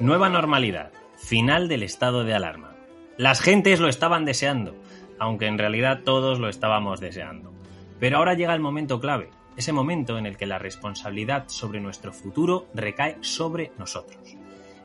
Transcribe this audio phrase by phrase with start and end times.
[0.00, 0.92] Nueva normalidad.
[1.18, 2.74] Final del estado de alarma.
[3.18, 4.74] Las gentes lo estaban deseando,
[5.18, 7.52] aunque en realidad todos lo estábamos deseando.
[7.98, 12.14] Pero ahora llega el momento clave, ese momento en el que la responsabilidad sobre nuestro
[12.14, 14.39] futuro recae sobre nosotros.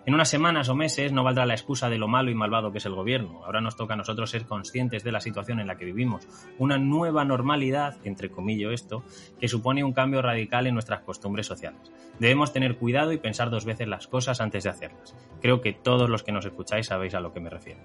[0.08, 2.78] En unas semanas o meses no valdrá la excusa de lo malo y malvado que
[2.78, 3.44] es el gobierno.
[3.44, 6.28] Ahora nos toca a nosotros ser conscientes de la situación en la que vivimos.
[6.60, 9.04] Una nueva normalidad, entre comillas esto,
[9.40, 11.92] que supone un cambio radical en nuestras costumbres sociales.
[12.20, 15.16] Debemos tener cuidado y pensar dos veces las cosas antes de hacerlas.
[15.42, 17.82] Creo que todos los que nos escucháis sabéis a lo que me refiero.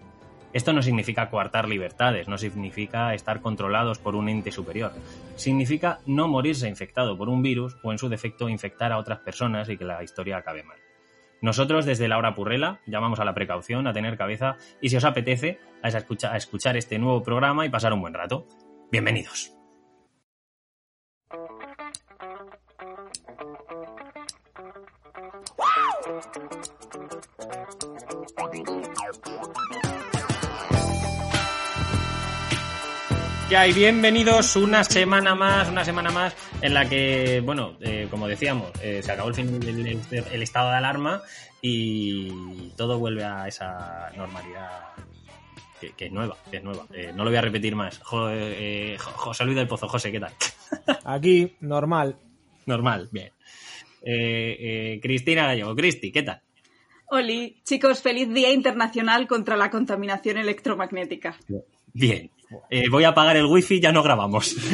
[0.53, 4.93] Esto no significa coartar libertades, no significa estar controlados por un ente superior.
[5.37, 9.71] Significa no morirse infectado por un virus o en su defecto infectar a otras personas
[9.71, 10.77] y que la historia acabe mal.
[11.41, 15.05] Nosotros desde la hora purrela llamamos a la precaución, a tener cabeza y si os
[15.05, 18.47] apetece a escuchar, a escuchar este nuevo programa y pasar un buen rato.
[18.91, 19.53] Bienvenidos.
[33.51, 33.73] ¿Qué hay?
[33.73, 39.03] Bienvenidos una semana más, una semana más en la que, bueno, eh, como decíamos, eh,
[39.03, 39.99] se acabó el fin del
[40.33, 41.21] el estado de alarma
[41.61, 44.91] y todo vuelve a esa normalidad
[45.81, 46.87] que, que es nueva, que es nueva.
[46.95, 47.99] Eh, no lo voy a repetir más.
[47.99, 50.33] Jo- eh, Jo- José Luis del Pozo, José, ¿qué tal?
[51.05, 52.17] Aquí, normal.
[52.67, 53.33] Normal, bien.
[54.03, 54.57] Eh,
[54.95, 56.41] eh, Cristina Gallego, Cristi, ¿qué tal?
[57.09, 61.37] Oli, chicos, feliz Día Internacional contra la Contaminación Electromagnética.
[61.93, 62.31] Bien.
[62.69, 64.57] Eh, voy a apagar el wifi, ya no grabamos.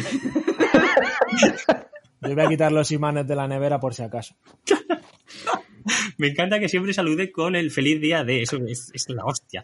[2.22, 4.34] Yo voy a quitar los imanes de la nevera por si acaso.
[6.18, 9.62] Me encanta que siempre salude con el feliz día de eso, es, es la hostia.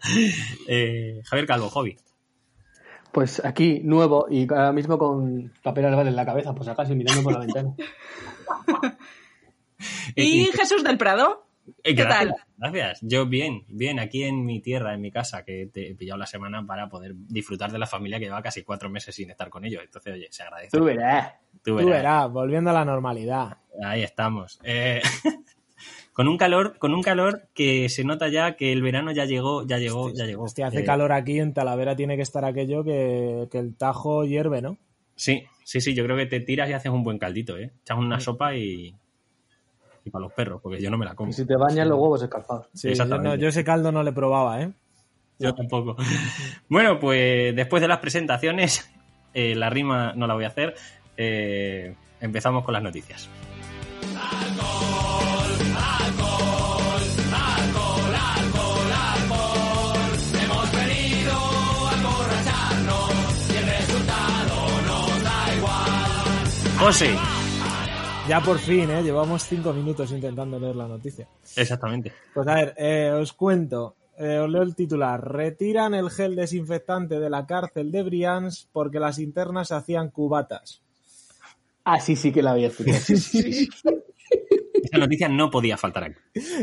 [0.67, 1.97] Eh, Javier Calvo, hobby.
[3.11, 6.95] Pues aquí, nuevo, y ahora mismo con papel albal en la cabeza, pues acaso y
[6.95, 7.75] mirando por la ventana.
[10.15, 11.45] ¿Y Jesús del Prado?
[11.65, 12.35] Eh, ¿Qué gracias, tal?
[12.57, 12.99] Gracias.
[13.01, 16.25] Yo bien, bien, aquí en mi tierra, en mi casa, que te he pillado la
[16.25, 19.63] semana para poder disfrutar de la familia que lleva casi cuatro meses sin estar con
[19.65, 19.81] ellos.
[19.83, 20.77] Entonces, oye, se agradece.
[20.77, 21.33] Tú verás.
[21.63, 22.29] Tú Tú verás.
[22.31, 23.57] volviendo a la normalidad.
[23.83, 24.59] Ahí estamos.
[24.63, 25.01] Eh,
[26.13, 29.65] con un calor, con un calor que se nota ya que el verano ya llegó,
[29.65, 30.43] ya llegó, ya llegó.
[30.43, 34.25] Hostia, hace Eh, calor aquí, en Talavera tiene que estar aquello que, que el tajo
[34.25, 34.77] hierve, ¿no?
[35.15, 37.71] Sí, sí, sí, yo creo que te tiras y haces un buen caldito, ¿eh?
[37.81, 38.95] Echas una sopa y.
[40.05, 41.29] y para los perros, porque yo no me la como.
[41.29, 42.67] Y si te bañan los huevos escalfados.
[42.73, 43.29] Sí, yo, Exactamente.
[43.29, 44.71] no- yo ese caldo no le probaba, ¿eh?
[45.39, 45.95] Yo tampoco.
[46.69, 48.89] Bueno, pues después de las presentaciones,
[49.33, 50.75] eh, la rima no la voy a hacer.
[51.17, 53.29] eh, empezamos con las noticias.
[66.79, 67.15] José,
[68.27, 69.03] Ya por fin, ¿eh?
[69.03, 71.27] Llevamos cinco minutos intentando leer la noticia.
[71.55, 72.13] exactamente.
[72.33, 73.95] Pues a ver, eh, os cuento.
[74.17, 75.19] Eh, os leo el titular.
[75.21, 80.81] Retiran el gel desinfectante de la cárcel de Brians porque las internas hacían cubatas.
[81.83, 82.97] Ah, sí, sí que la había escuchado.
[83.03, 83.69] Sí, sí, sí.
[84.83, 86.19] Esta noticia no podía faltar aquí.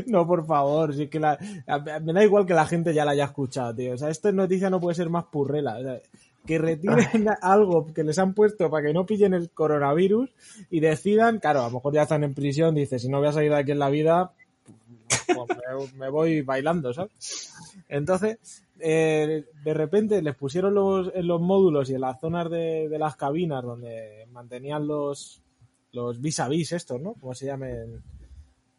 [0.06, 3.04] No, por favor, si es que la, a- me da igual que la gente ya
[3.04, 3.94] la haya escuchado, tío.
[3.94, 5.76] O sea, esta noticia no puede ser más purrela.
[5.78, 6.00] O sea,
[6.46, 10.30] que retiren algo que les han puesto para que no pillen el coronavirus
[10.70, 13.32] y decidan, claro, a lo mejor ya están en prisión, dice, si no voy a
[13.32, 14.32] salir de aquí en la vida,
[15.26, 17.52] pues me, me voy bailando, ¿sabes?
[17.88, 22.88] Entonces, eh, de repente les pusieron los, en los módulos y en las zonas de,
[22.88, 25.42] de las cabinas donde mantenían los
[25.92, 27.14] los vis a vis estos, ¿no?
[27.14, 28.02] Como se llamen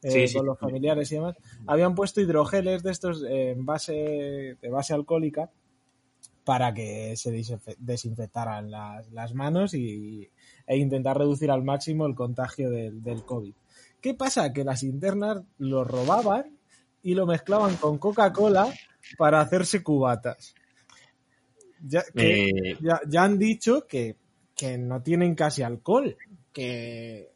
[0.01, 0.37] eh, Sí, sí.
[0.37, 1.35] con los familiares y demás,
[1.67, 5.51] habían puesto hidrogeles de estos eh, en base de base alcohólica
[6.43, 10.29] para que se desinfe- desinfectaran las, las manos y,
[10.67, 13.53] e intentar reducir al máximo el contagio del, del COVID.
[14.01, 14.51] ¿Qué pasa?
[14.51, 16.57] Que las internas lo robaban
[17.03, 18.73] y lo mezclaban con Coca-Cola
[19.17, 20.55] para hacerse cubatas.
[21.83, 24.15] Ya, que- Eh, ya, ya han dicho que,
[24.55, 26.15] que no tienen casi alcohol,
[26.53, 27.30] que,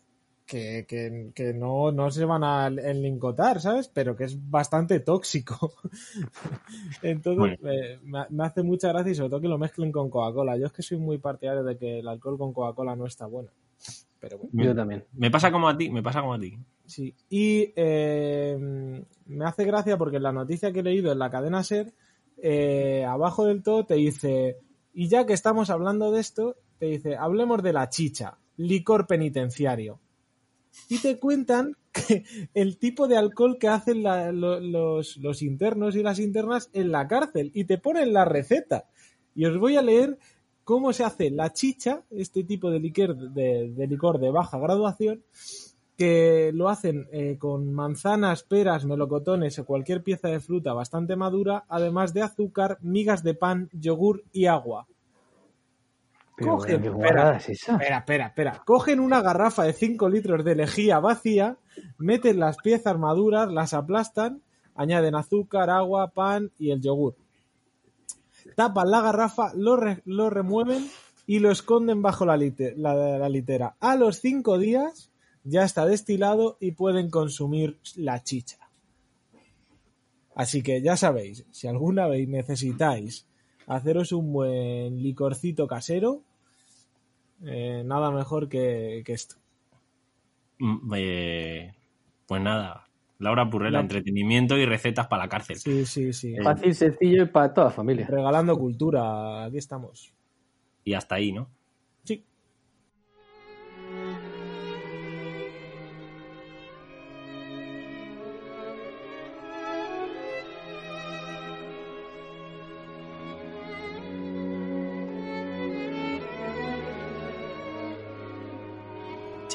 [0.45, 3.87] que, que, que no, no se van a enlincotar, ¿sabes?
[3.87, 5.73] Pero que es bastante tóxico.
[7.01, 10.57] Entonces, eh, me, me hace mucha gracia y sobre todo que lo mezclen con Coca-Cola.
[10.57, 13.49] Yo es que soy muy partidario de que el alcohol con Coca-Cola no está bueno.
[14.19, 14.63] Pero bueno.
[14.63, 15.03] Yo también.
[15.13, 16.57] Me pasa como a ti, me pasa como a ti.
[16.85, 21.31] Sí, y eh, me hace gracia porque en la noticia que he leído en la
[21.31, 21.93] cadena SER,
[22.37, 24.57] eh, abajo del todo te dice,
[24.93, 29.99] y ya que estamos hablando de esto, te dice, hablemos de la chicha, licor penitenciario.
[30.89, 31.75] Y te cuentan
[32.53, 37.51] el tipo de alcohol que hacen los, los internos y las internas en la cárcel
[37.53, 38.85] y te ponen la receta.
[39.33, 40.17] Y os voy a leer
[40.63, 45.23] cómo se hace la chicha, este tipo de licor de, de licor de baja graduación,
[45.97, 51.65] que lo hacen eh, con manzanas, peras, melocotones o cualquier pieza de fruta bastante madura,
[51.69, 54.87] además de azúcar, migas de pan, yogur y agua.
[56.37, 57.49] Pero, Cogen, ¿qué espera, es?
[57.49, 58.61] Espera, espera, espera.
[58.65, 61.57] Cogen una garrafa de 5 litros de lejía vacía,
[61.97, 64.41] meten las piezas maduras, las aplastan,
[64.75, 67.15] añaden azúcar, agua, pan y el yogur.
[68.55, 70.85] Tapan la garrafa, lo, re- lo remueven
[71.25, 73.75] y lo esconden bajo la, lite- la- la litera.
[73.79, 75.11] A los 5 días
[75.45, 78.57] ya está destilado y pueden consumir la chicha.
[80.35, 83.25] Así que ya sabéis, si alguna vez necesitáis
[83.67, 86.21] haceros un buen licorcito casero,
[87.45, 89.35] eh, nada mejor que, que esto.
[90.59, 91.73] Mm, eh,
[92.27, 92.87] pues nada,
[93.19, 95.57] Laura Purrela, La- entretenimiento y recetas para la cárcel.
[95.57, 96.35] Sí, sí, sí.
[96.43, 98.07] Fácil, sencillo y para toda la familia.
[98.07, 100.13] Regalando cultura, aquí estamos.
[100.83, 101.49] Y hasta ahí, ¿no?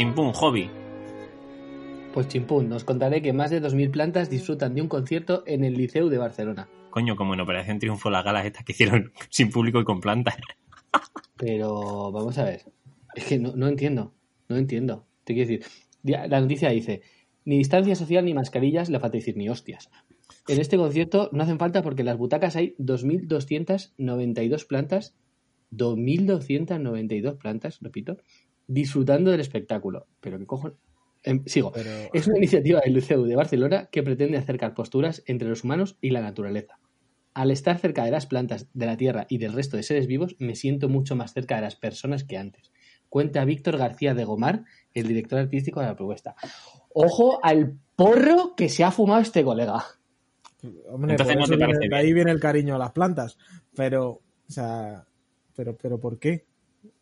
[0.00, 0.70] Chimpún, hobby.
[2.14, 5.74] Pues chimpún, nos contaré que más de 2.000 plantas disfrutan de un concierto en el
[5.74, 6.70] Liceu de Barcelona.
[6.88, 10.36] Coño, como en Operación Triunfo las galas estas que hicieron sin público y con plantas.
[11.36, 12.62] Pero vamos a ver.
[13.14, 14.14] Es que no, no entiendo.
[14.48, 15.04] No entiendo.
[15.24, 15.66] Te quiero decir.
[16.02, 17.02] La noticia dice:
[17.44, 19.90] ni distancia social ni mascarillas, le falta decir ni hostias.
[20.48, 25.14] En este concierto no hacen falta porque en las butacas hay 2.292 plantas.
[25.72, 28.16] 2.292 plantas, repito,
[28.72, 30.06] disfrutando del espectáculo.
[30.20, 30.78] Pero qué cojones.
[31.22, 31.70] Em, sigo.
[31.72, 35.98] Pero Es una iniciativa del Liceu de Barcelona que pretende acercar posturas entre los humanos
[36.00, 36.78] y la naturaleza.
[37.34, 40.34] Al estar cerca de las plantas, de la tierra y del resto de seres vivos,
[40.38, 42.72] me siento mucho más cerca de las personas que antes.
[43.08, 44.64] Cuenta Víctor García de Gomar,
[44.94, 46.34] el director artístico de la propuesta.
[46.94, 49.84] Ojo al porro que se ha fumado este colega.
[50.88, 52.92] Hombre, Entonces por no eso te viene- parece de ahí viene el cariño a las
[52.92, 53.36] plantas.
[53.74, 55.06] Pero, o sea,
[55.54, 56.46] pero, pero ¿por qué?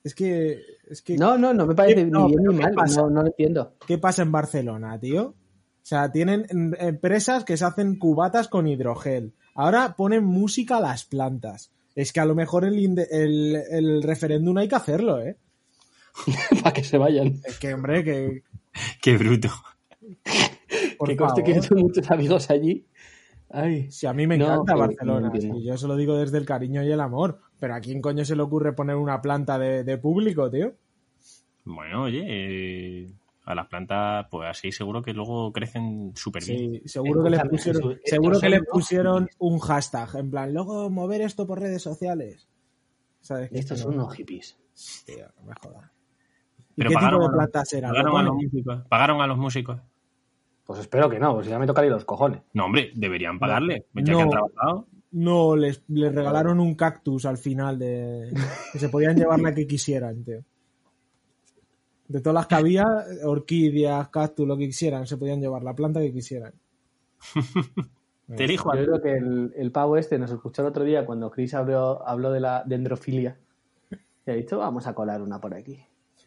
[0.03, 2.91] Es que, es que, No, no, no me parece No, ni bien ni ¿qué mal.
[2.97, 3.75] No, no lo entiendo.
[3.87, 5.29] ¿qué pasa en Barcelona, tío?
[5.29, 6.47] O sea, tienen
[6.79, 9.33] empresas que se hacen cubatas con hidrogel.
[9.55, 11.73] Ahora ponen música a las plantas.
[11.95, 12.79] Es que a lo mejor el,
[13.11, 15.39] el, el referéndum hay que hacerlo, ¿eh?
[16.63, 17.41] Para que se vayan.
[17.45, 18.43] Es que, hombre, que.
[19.01, 19.49] Qué bruto.
[20.99, 21.69] Por que conste que favor.
[21.69, 22.87] tengo muchos amigos allí.
[23.51, 23.91] Ay.
[23.91, 26.45] Si a mí me encanta que- Barcelona, no sí, yo se lo digo desde el
[26.47, 27.41] cariño y el amor.
[27.59, 30.75] Pero ¿a quién coño se le ocurre poner una planta de, de público, tío?
[31.65, 33.13] Bueno, oye, eh,
[33.45, 36.83] a las plantas, pues así seguro que luego crecen súper bien.
[36.83, 40.31] Sí, seguro que le Escúchame, pusieron, Jesús, seguro que le son pusieron un hashtag, en
[40.31, 42.49] plan, luego mover esto por redes sociales.
[43.21, 43.51] ¿Sabes?
[43.53, 44.57] Estos son unos hippies.
[45.05, 45.91] Tío, no me jodas.
[46.71, 47.91] ¿Y Pero qué tipo pagaron de a los- plantas eran?
[47.91, 48.83] Pagaron ¿Lo a los músicos.
[48.89, 49.81] Pagaron a los músicos.
[50.69, 52.43] Pues espero que no, pues ya me tocaría los cojones.
[52.53, 53.87] No, hombre, deberían pagarle.
[53.95, 54.21] Ya que No.
[54.21, 54.87] han trabajado.
[55.13, 58.31] No, les, les regalaron un cactus al final de
[58.71, 60.45] que se podían llevar la que quisieran, tío.
[62.07, 62.85] De todas las que había,
[63.25, 66.53] orquídeas, cactus, lo que quisieran, se podían llevar la planta que quisieran.
[68.37, 71.07] Te elijo a Yo creo que el, el pavo este nos escuchó el otro día
[71.07, 73.39] cuando Chris habló, habló de la dendrofilia.
[74.27, 75.83] Y ha dicho, vamos a colar una por aquí.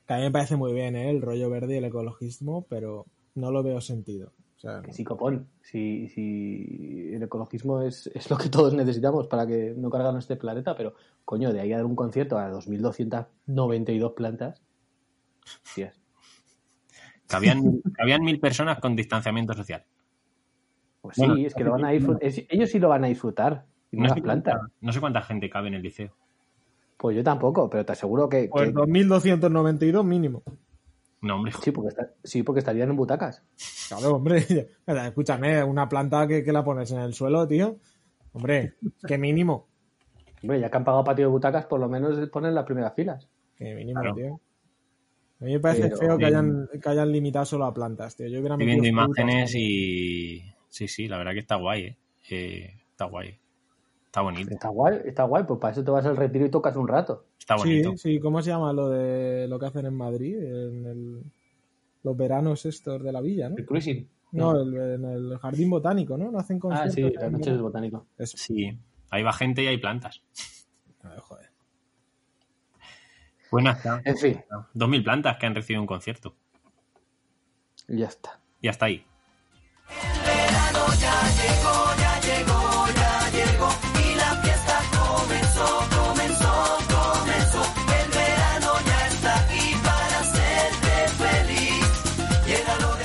[0.08, 1.12] Que a mí me parece muy bien, ¿eh?
[1.12, 4.32] el rollo verde y el ecologismo, pero no lo veo sentido.
[4.58, 5.48] O sea, Que sí, copón.
[5.62, 10.36] Si, si el ecologismo es, es lo que todos necesitamos para que no cargan este
[10.36, 10.94] planeta, pero
[11.26, 14.62] coño, de ahí a dar un concierto a 2.292 plantas.
[15.44, 16.00] Hostias.
[17.28, 19.84] Cabían, cabían mil personas con distanciamiento social.
[21.02, 22.30] Pues Bueno, sí, es que lo van a disfrutar.
[22.50, 23.66] ellos sí lo van a disfrutar.
[23.92, 24.54] Y no No las sé, plantas.
[24.58, 26.14] cuánta, no sé cuánta gente cabe en el liceo.
[26.98, 30.44] Pues yo tampoco, pero te aseguro que, pues que- 2.292 mínimo.
[31.22, 33.44] No, hombre, sí, porque está- sí, porque estarían en butacas.
[33.88, 34.38] Claro, hombre.
[34.88, 37.78] Escúchame, una planta que, que la pones en el suelo, tío.
[38.34, 38.74] Hombre,
[39.08, 39.68] que mínimo.
[40.42, 43.28] Hombre, ya que han pagado patio de butacas, por lo menos ponen las primeras filas.
[43.56, 44.16] Que mínimo, Claro.
[44.16, 44.40] tío.
[45.42, 48.28] A mí me parece Pero- feo que hayan, que hayan limitado solo a plantas, tío.
[48.28, 50.44] Yo hubiera Estoy metido viendo imágenes y.
[50.70, 51.98] Sí, sí, la verdad que está guay, ¿eh?
[52.30, 53.38] Eh, está guay.
[54.12, 54.52] Está bonito.
[54.54, 57.28] Está guay, está guay, pues para eso te vas al retiro y tocas un rato.
[57.40, 57.92] Está bonito.
[57.92, 60.36] Sí, sí, ¿cómo se llama lo de lo que hacen en Madrid?
[60.38, 61.24] En el-
[62.04, 63.56] los veranos estos de la villa, ¿no?
[63.58, 64.10] El cruising.
[64.34, 66.30] No, el- en el jardín botánico, ¿no?
[66.30, 66.94] No hacen Ah, conciertos.
[66.96, 67.52] sí, las noches verano.
[67.54, 68.06] del botánico.
[68.18, 68.36] Eso.
[68.38, 68.78] Sí.
[69.12, 70.22] Ahí va gente y hay plantas.
[71.04, 71.50] Ay, joder.
[73.50, 74.02] Buena está.
[74.04, 74.42] En fin,
[74.74, 76.36] Dos mil plantas que han recibido un concierto.
[77.88, 78.42] ya está.
[78.62, 79.06] Y hasta ahí.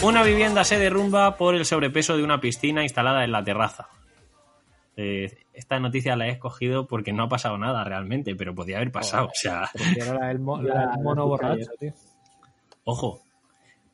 [0.06, 3.88] Una vivienda se derrumba por el sobrepeso de una piscina instalada en la terraza.
[4.96, 8.92] Eh, esta noticia la he escogido porque no ha pasado nada realmente, pero podía haber
[8.92, 9.26] pasado.
[9.26, 11.92] O sea, la del, mo- la mono borracho, tío.
[12.84, 13.20] Ojo.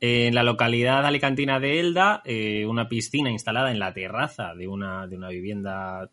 [0.05, 5.07] En la localidad alicantina de Elda, eh, una piscina instalada en la terraza de una,
[5.07, 6.11] de una vivienda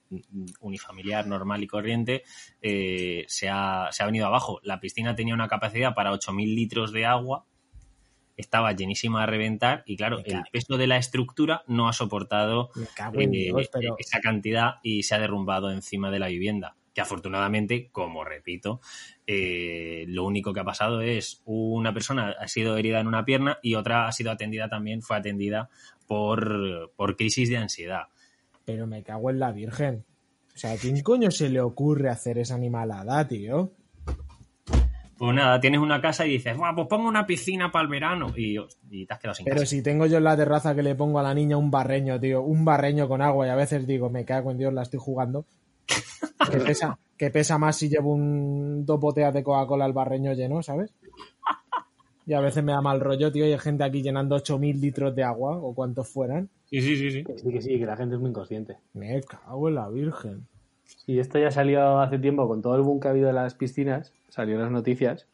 [0.61, 2.23] unifamiliar normal y corriente
[2.61, 4.59] eh, se, ha, se ha venido abajo.
[4.61, 7.45] La piscina tenía una capacidad para 8.000 litros de agua,
[8.39, 12.71] estaba llenísima a reventar y claro, el peso de la estructura no ha soportado
[13.13, 13.95] en eh, Dios, pero...
[13.99, 16.77] esa cantidad y se ha derrumbado encima de la vivienda.
[16.93, 18.79] Que afortunadamente, como repito,
[19.27, 23.59] eh, lo único que ha pasado es una persona ha sido herida en una pierna
[23.61, 25.69] y otra ha sido atendida también, fue atendida
[26.07, 28.03] por, por crisis de ansiedad.
[28.63, 30.05] Pero me cago en la virgen.
[30.55, 33.73] O sea, ¿a quién coño se le ocurre hacer esa animalada, tío?
[35.19, 38.27] Pues nada, tienes una casa y dices, "Buah, pues pongo una piscina para el verano
[38.37, 38.57] y,
[38.89, 39.65] y te has quedado sin Pero casa.
[39.67, 42.41] si tengo yo en la terraza que le pongo a la niña un barreño, tío,
[42.41, 45.45] un barreño con agua y a veces digo, me cago en Dios, la estoy jugando.
[46.49, 50.63] Que pesa, que pesa más si llevo un dos botellas de Coca-Cola al barreño lleno,
[50.63, 50.93] ¿sabes?
[52.25, 55.15] Y a veces me da mal rollo, tío, y hay gente aquí llenando 8.000 litros
[55.15, 56.47] de agua o cuantos fueran.
[56.65, 57.23] Sí, sí, sí, sí.
[57.23, 58.77] Que sí, que sí, que la gente es muy inconsciente.
[58.93, 60.47] Me cago en la virgen.
[60.85, 63.55] Sí, esto ya salió hace tiempo con todo el boom que ha habido de las
[63.55, 65.27] piscinas, salió en las noticias.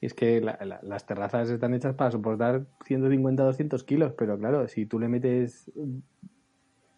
[0.00, 4.36] Y es que la- la- las terrazas están hechas para soportar 150 200 kilos, pero
[4.38, 5.70] claro, si tú le metes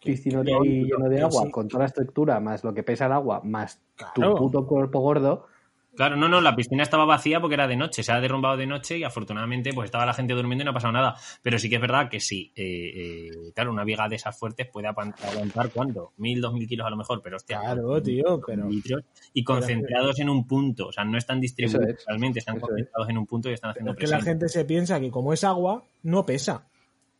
[0.02, 3.40] piscinote ahí lleno de agua, con toda la estructura, más lo que pesa el agua,
[3.44, 4.12] más Claro.
[4.34, 5.46] tu puto cuerpo gordo,
[5.96, 8.66] Claro, no, no, la piscina estaba vacía porque era de noche, se ha derrumbado de
[8.66, 11.16] noche y afortunadamente pues estaba la gente durmiendo y no ha pasado nada.
[11.42, 14.68] Pero sí que es verdad que sí, eh, eh, claro, una viga de esas fuertes
[14.68, 16.12] puede aguantar ¿cuánto?
[16.16, 17.60] Mil, dos mil kilos a lo mejor, pero hostia.
[17.60, 18.68] Claro, tío, pero...
[18.68, 22.62] litros y concentrados en un punto, o sea, no están distribuidos es, realmente, están es.
[22.62, 25.32] concentrados en un punto y están haciendo Es que la gente se piensa que como
[25.32, 26.66] es agua, no pesa.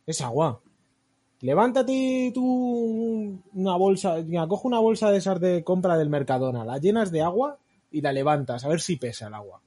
[0.05, 0.59] Es agua.
[1.41, 6.77] Levántate tú una bolsa, mira, coge una bolsa de esas de compra del Mercadona, la
[6.77, 7.59] llenas de agua
[7.97, 9.61] y la levantas, a ver si pesa el agua.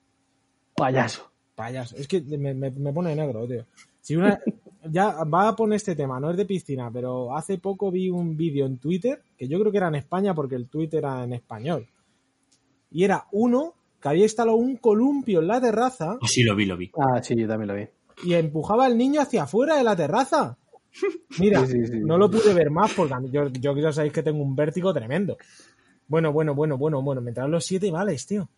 [0.77, 1.31] payaso.
[1.55, 3.65] Payaso, es que me, me- me pone negro, tío.
[4.01, 4.39] Si una,
[4.91, 8.37] ya va a poner este tema, no es de piscina, pero hace poco vi un
[8.37, 11.33] vídeo en Twitter, que yo creo que era en España porque el Twitter era en
[11.33, 11.87] español.
[12.93, 16.65] Y era uno que había instalado un columpio en la terraza Oh, sí, lo vi,
[16.67, 16.91] lo vi.
[16.97, 17.87] Ah, sí, yo también lo vi.
[18.25, 20.57] y empujaba al niño hacia afuera de la terraza.
[21.41, 21.99] Mira, Sí, sí, sí.
[22.05, 25.37] no lo pude ver más porque yo, yo ya sabéis que tengo un vértigo tremendo.
[26.09, 28.49] Bueno, bueno, bueno, bueno, bueno, me entraron los siete vales, tío.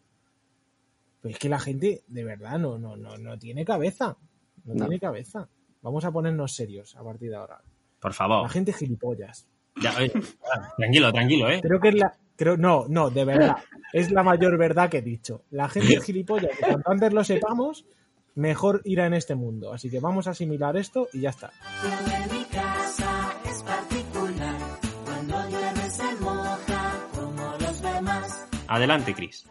[1.21, 4.17] Pero es que la gente, de verdad, no, no, no, no tiene cabeza.
[4.65, 4.87] No, No.
[4.87, 5.49] tiene cabeza.
[5.83, 7.61] Vamos a ponernos serios a partir de ahora.
[8.01, 8.43] Por favor.
[8.43, 9.47] La gente gilipollas.
[9.83, 10.13] Ya, oye,
[10.77, 11.61] tranquilo, tranquilo, ¿eh?
[11.63, 12.15] Creo que es la.
[12.37, 13.57] Creo, no, no, de verdad.
[13.93, 15.43] Es la mayor verdad que he dicho.
[15.51, 16.53] La gente es gilipollas.
[16.59, 17.85] Y cuanto antes lo sepamos,
[18.35, 19.73] mejor irá en este mundo.
[19.73, 21.51] Así que vamos a asimilar esto y ya está.
[28.71, 29.47] Adelante, Chris.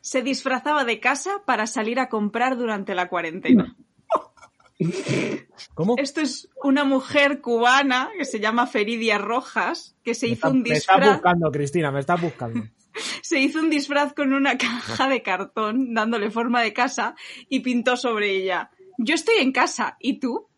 [0.00, 3.74] Se disfrazaba de casa para salir a comprar durante la cuarentena.
[5.74, 5.94] ¿Cómo?
[5.96, 10.50] Esto es una mujer cubana que se llama Feridia Rojas, que se Me hizo está-
[10.50, 12.68] un Me estás disfraz, buscando, Cristina, me estás buscando.
[13.22, 17.14] se hizo un disfraz con una caja de cartón dándole forma de casa
[17.48, 18.70] y pintó sobre ella.
[18.98, 20.48] Yo estoy en casa, ¿y tú?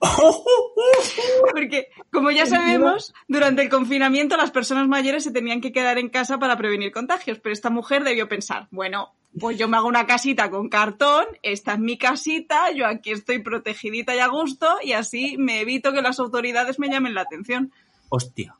[1.52, 6.08] Porque, como ya sabemos, durante el confinamiento las personas mayores se tenían que quedar en
[6.08, 10.06] casa para prevenir contagios, pero esta mujer debió pensar, bueno, pues yo me hago una
[10.06, 14.92] casita con cartón, esta es mi casita, yo aquí estoy protegidita y a gusto, y
[14.92, 17.72] así me evito que las autoridades me llamen la atención.
[18.08, 18.56] Hostia.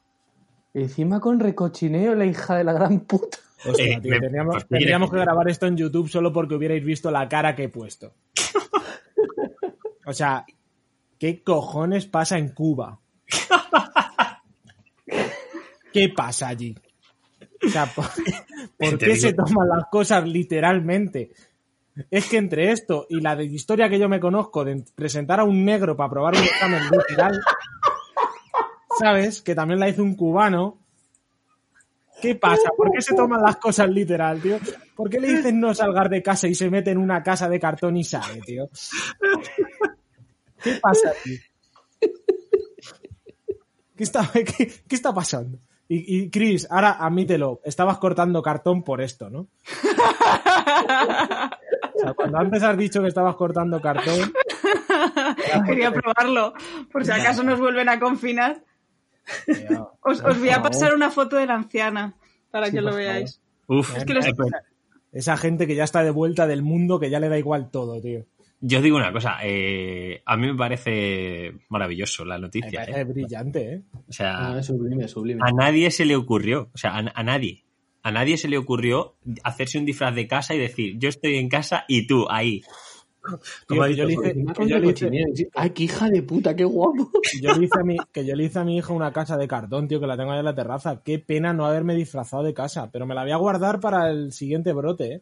[0.74, 3.38] Encima con recochineo, la hija de la gran puta.
[3.66, 7.10] Hostia, Eh, tío, me- tendríamos, pues que- grabar esto en YouTube solo porque hubierais visto
[7.10, 8.12] la cara que he puesto.
[10.08, 10.44] O sea,
[11.18, 13.00] ¿qué cojones pasa en Cuba?
[15.92, 16.76] ¿Qué pasa allí?
[17.64, 18.04] O sea, ¿por,
[18.78, 21.32] por qué se toman las cosas literalmente?
[22.10, 25.44] es que entre esto y la de historia que yo me conozco de presentar a
[25.44, 27.40] un negro para probar un examen literal,
[28.98, 29.42] ¿sabes?
[29.42, 30.78] Que también la hizo un cubano.
[32.20, 32.70] ¿Qué pasa?
[32.76, 34.58] ¿Por qué se toman las cosas literal, tío?
[34.94, 37.60] ¿Por qué le dicen no salgar de casa y se mete en una casa de
[37.60, 38.70] cartón y sale, tío?
[40.74, 41.38] ¿Qué pasa, tío?
[43.96, 44.42] ¿Qué está, qué,
[44.88, 45.58] qué está pasando?
[45.88, 49.46] Y, y Chris, ahora admítelo, estabas cortando cartón por esto, ¿no?
[51.94, 54.32] O sea, cuando antes has dicho que estabas cortando cartón,
[55.66, 56.52] Quería probarlo,
[56.92, 58.62] por si acaso nos vuelven a confinar.
[60.02, 62.14] Os, voy a pasar una foto de la anciana
[62.50, 63.40] para Sí, que lo veáis.
[63.68, 64.26] Uf, Es que los-
[65.12, 68.00] Esa gente que ya está de vuelta del mundo, que ya le da igual todo,
[68.00, 68.24] tío.
[68.60, 72.80] Yo digo una cosa, eh, a mí me parece maravilloso la Me noticia.
[72.80, 73.04] parece ¿eh?
[73.04, 73.82] brillante, ¿eh?
[74.08, 75.40] O sea, No, es sublime, es sublime.
[75.44, 77.64] a nadie se le ocurrió, o sea, a, a nadie,
[78.02, 81.48] a nadie se le ocurrió hacerse un disfraz de casa y decir, yo estoy en
[81.48, 82.62] casa y tú ahí.
[83.68, 85.48] Que yo le dicho yo el le hice-.
[85.54, 87.10] Ay, qué hija de puta, qué guapo.
[87.42, 89.48] yo le hice a mi, que yo le hice a mi hija una casa de
[89.48, 91.02] cartón, tío, que la tengo allá en la terraza.
[91.04, 94.30] Qué pena no haberme disfrazado de casa, pero me la voy a guardar para el
[94.32, 95.20] siguiente brote, ¿eh?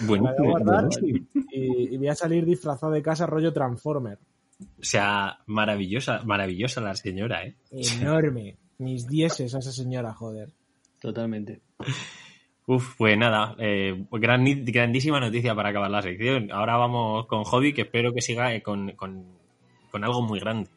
[0.00, 4.18] Bueno, voy a guardar y, y voy a salir disfrazado de casa rollo Transformer.
[4.60, 7.54] o sea, maravillosa, maravillosa la señora, ¿eh?
[7.70, 8.56] Enorme.
[8.78, 10.50] Mis dieces a esa señora, joder.
[11.00, 11.60] Totalmente.
[12.66, 16.50] Uf, pues nada, eh, gran- grandísima noticia para acabar la sección.
[16.52, 19.24] Ahora vamos con Hobby, que espero que siga eh, con, con-
[19.90, 20.68] con algo muy grande.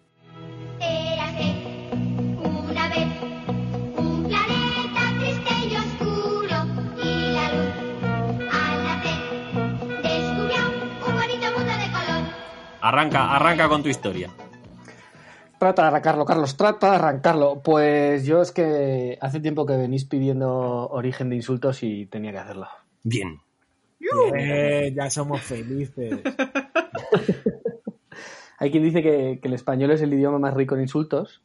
[12.82, 14.30] Arranca, arranca con tu historia.
[15.60, 17.62] Trata de arrancarlo, Carlos, trata de arrancarlo.
[17.64, 22.40] Pues yo es que hace tiempo que venís pidiendo origen de insultos y tenía que
[22.40, 22.68] hacerlo.
[23.04, 23.40] Bien.
[24.36, 26.20] Eh, ya somos felices.
[28.58, 31.42] Hay quien dice que, que el español es el idioma más rico en insultos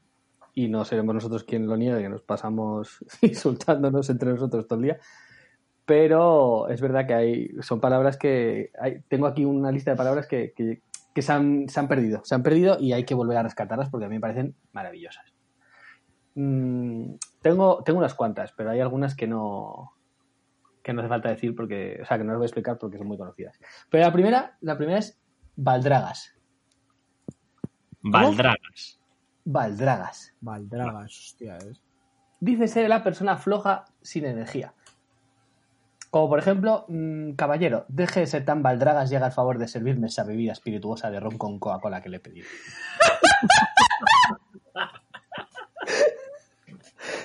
[0.55, 4.85] y no seremos nosotros quien lo niegue, que nos pasamos insultándonos entre nosotros todo el
[4.87, 4.99] día.
[5.85, 8.71] Pero es verdad que hay, son palabras que...
[8.81, 10.81] hay- tengo aquí una lista de palabras que, que-
[11.17, 12.21] que se, han, se han perdido.
[12.25, 15.33] Se han perdido y hay que volver a rescatarlas porque a mí me parecen maravillosas.
[16.35, 19.95] Mm, tengo, tengo unas cuantas, pero hay algunas que no,
[20.83, 22.01] que no hace falta decir porque...
[22.03, 23.59] O sea, que no las voy a explicar porque son muy conocidas.
[23.89, 25.19] Pero la primera, la primera es
[25.57, 26.37] Valdragas.
[28.03, 29.01] Valdragas.
[29.47, 30.35] Valdragas.
[30.43, 31.83] Valdragas, hostia, es.
[32.41, 34.75] Dice ser la persona floja sin energía.
[36.17, 39.69] Como por ejemplo, mm, caballero, deje de ser tan valdragas y haga el favor de
[39.69, 42.47] servirme esa bebida espirituosa de ron con Coca-Cola que le he pedido.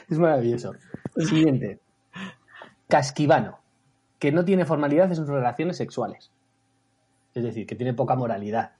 [0.09, 0.73] es maravilloso.
[1.15, 1.79] Siguiente.
[2.89, 3.59] Casquivano,
[4.19, 6.33] que no tiene formalidades en sus relaciones sexuales.
[7.33, 8.73] Es decir, que tiene poca moralidad.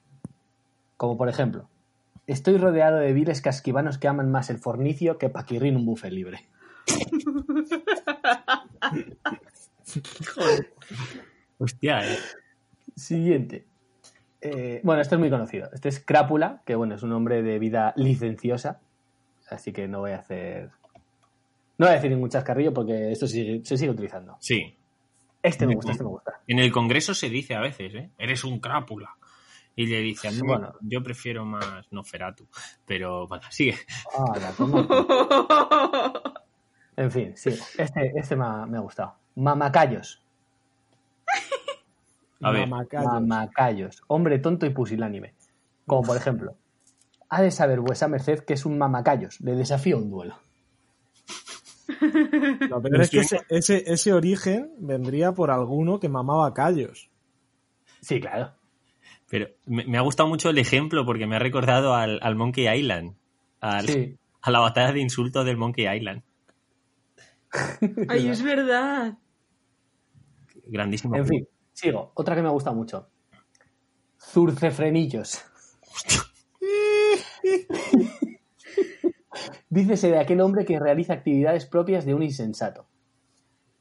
[0.98, 1.70] Como por ejemplo,
[2.26, 6.50] estoy rodeado de viles casquivanos que aman más el fornicio que paquirrín un buffet libre.
[11.58, 12.18] Hostia, eh.
[12.96, 13.66] Siguiente.
[14.40, 15.70] Eh, bueno, este es muy conocido.
[15.72, 18.80] Este es Crápula, que bueno, es un hombre de vida licenciosa.
[19.48, 20.70] Así que no voy a hacer.
[21.78, 24.36] No voy a decir ningún chascarrillo porque esto se sigue, se sigue utilizando.
[24.40, 24.76] Sí.
[25.42, 26.40] Este me gusta, este me gusta.
[26.46, 28.10] En el Congreso se dice a veces, ¿eh?
[28.18, 29.16] Eres un crápula.
[29.74, 30.74] Y le dice, a mí, Bueno.
[30.82, 32.46] yo prefiero más Noferatu.
[32.84, 33.76] Pero, bueno, sigue.
[34.16, 34.52] Ah.
[36.94, 37.48] En fin, sí.
[37.78, 39.14] Este, este me, ha, me ha gustado.
[39.36, 40.22] Mamacayos.
[42.42, 42.66] A ver.
[42.68, 43.06] Mamacayos.
[43.12, 44.02] Mamacayos.
[44.08, 45.34] Hombre tonto y pusilánime.
[45.86, 46.56] Como por ejemplo,
[47.28, 49.40] ha de saber vuesa merced que es un mamacayos.
[49.40, 50.38] Le desafío un duelo.
[52.68, 57.10] Lo peor es que ese, ese, ese origen vendría por alguno que mamaba callos.
[58.00, 58.52] Sí, claro.
[59.28, 62.68] Pero me, me ha gustado mucho el ejemplo porque me ha recordado al, al Monkey
[62.68, 63.14] Island.
[63.60, 64.16] Al- Sí.
[64.44, 66.22] A la batalla de insultos del Monkey Island.
[68.08, 69.16] Ay, es verdad.
[70.72, 71.14] Grandísimo.
[71.14, 72.12] En fin, sigo.
[72.14, 73.10] Otra que me gusta mucho.
[74.18, 75.44] Zurcefrenillos.
[79.68, 82.86] Dícese de aquel hombre que realiza actividades propias de un insensato.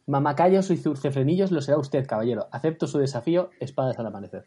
[0.06, 2.50] Mamacayos y zurcefrenillos lo será usted, caballero.
[2.52, 4.46] Acepto su desafío, espadas al amanecer.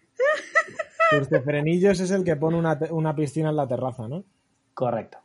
[1.11, 4.25] Turcefrenillos es el que pone una, una piscina en la terraza, ¿no?
[4.75, 5.17] Correcto.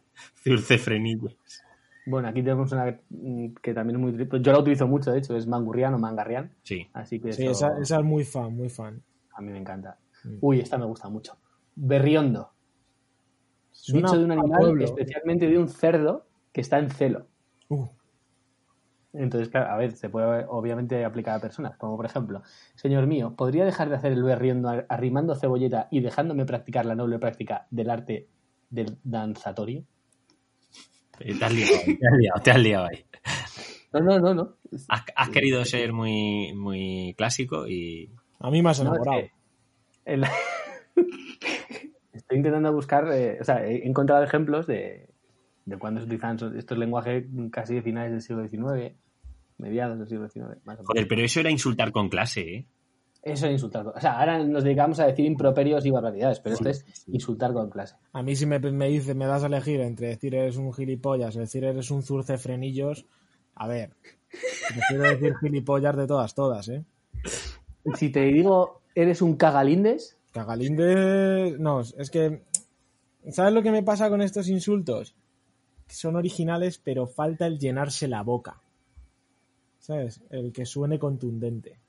[0.42, 1.32] Zurcefrenillo.
[2.06, 2.98] Bueno, aquí tenemos una
[3.62, 4.26] que también es muy...
[4.26, 6.52] pues Yo la utilizo mucho, de hecho, es mangurrián o mangarrián.
[6.64, 6.88] Sí.
[6.94, 9.02] Así que Sí, eso esa, esa es muy fan, muy fan.
[9.36, 9.98] a mí me encanta.
[10.24, 10.38] Mm.
[10.42, 11.38] Uy, esta me gusta mucho.
[11.76, 12.52] Berriondo.
[13.72, 14.86] Suena Dicho de un animal, pueblo.
[14.86, 17.28] especialmente de un cerdo que está en celo.
[17.70, 17.86] Uh,
[19.14, 22.42] Entonces, claro, a ver, se puede obviamente aplicar a personas, como por ejemplo,
[22.76, 26.96] señor mío, ¿podría dejar de hacer el berriendo ar- arrimando cebolleta y dejándome practicar la
[26.96, 28.28] noble práctica del arte
[28.70, 29.84] del danzatorio?
[31.20, 33.06] Eh, Te has liado, te has liado, te has liado ahí.
[33.94, 34.56] No, no, no, no.
[34.88, 39.22] Has, has querido ser muy, muy clásico y A mí me has No, es enamorado.
[39.28, 39.32] que
[40.06, 40.24] el-
[42.14, 45.10] Estoy intentando buscar, eh, o sea, he encontrado ejemplos de,
[45.66, 48.96] de cuando se utilizaban estos- estos lenguajes casi de finales del siglo XIX,
[49.58, 50.86] mediados del siglo XIX, más o menos.
[50.88, 52.66] Joder, pero eso era insultar con clase, ¿eh?
[53.32, 53.84] Eso es insultar.
[53.84, 57.54] con- O sea, ahora nos dedicamos a decir improperios y barbaridades, pero esto es insultar
[57.54, 57.96] con clase.
[58.14, 61.36] A mí si me, me dice, me das a elegir entre decir eres un gilipollas
[61.36, 63.06] o decir eres un zurce frenillos,
[63.56, 63.92] a ver,
[64.76, 66.84] prefiero decir gilipollas de todas, todas, ¿eh?
[67.96, 72.44] Si te digo, eres un cagalindes, Cagalinde, no, es que,
[73.32, 75.16] ¿sabes lo que me pasa con estos insultos?
[75.88, 78.62] Son originales, pero falta el llenarse la boca.
[79.80, 80.22] ¿Sabes?
[80.30, 81.80] El que suene contundente.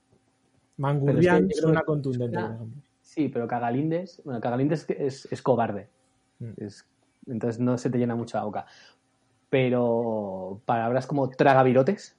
[0.81, 2.81] Mangurrián es que suena que contundente, por ejemplo.
[3.01, 5.87] sí, pero cagalindes, bueno, cagalindes es, es cobarde.
[6.39, 6.51] Mm.
[6.57, 6.85] Es-
[7.27, 8.65] entonces no se te llena mucho la boca.
[9.49, 12.15] Pero palabras como tragavirotes,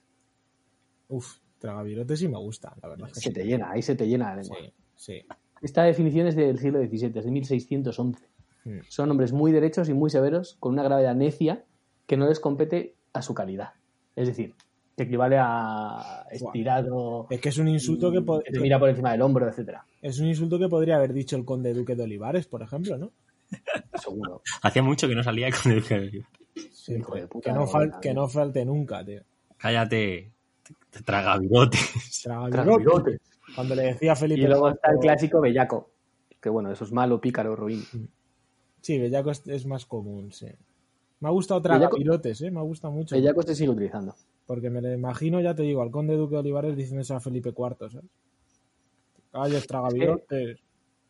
[1.09, 3.09] Uf, tragavirote sí me gusta, la verdad.
[3.11, 3.33] se sí.
[3.33, 4.57] te llena, ahí se te llena la lengua.
[4.59, 5.21] Sí, sí.
[5.61, 8.25] Esta definición es del siglo XVII, es de 1611.
[8.65, 8.79] Mm.
[8.87, 11.65] Son hombres muy derechos y muy severos, con una gravedad necia
[12.07, 13.73] que no les compete a su calidad.
[14.15, 14.55] Es decir,
[14.95, 19.11] que equivale a estirado, Es que es un insulto que, que te mira por encima
[19.11, 19.85] del hombro, etcétera.
[20.01, 23.11] es un insulto que podría haber dicho el conde duque de Olivares, por ejemplo, ¿no?
[23.95, 24.41] Seguro.
[24.61, 25.83] Hacía mucho que no salía con el
[26.71, 28.01] Sí, Hijo de puta, que, no no, fal- no.
[28.01, 29.21] que no falte nunca, tío.
[29.57, 30.31] Cállate,
[30.89, 32.21] te traga bigotes.
[32.23, 32.51] Tragavirote.
[32.63, 33.19] Tragavirote.
[33.55, 35.89] Cuando le decía a Felipe Y luego está el clásico bellaco,
[36.41, 37.83] que bueno, eso es malo, pícaro, ruin.
[38.81, 40.47] Sí, Bellaco es, es más común, sí.
[41.21, 42.51] Me ha gustado Bellaco- Tragavirotes, ¿eh?
[42.51, 43.15] Me ha gustado mucho.
[43.15, 44.13] Bellaco se sigue utilizando.
[44.45, 47.19] Porque me lo imagino, ya te digo, al conde duque de Olivares diciendo eso a
[47.19, 48.09] Felipe IV, ¿sabes?
[49.31, 50.59] Calles, Tragavirotes.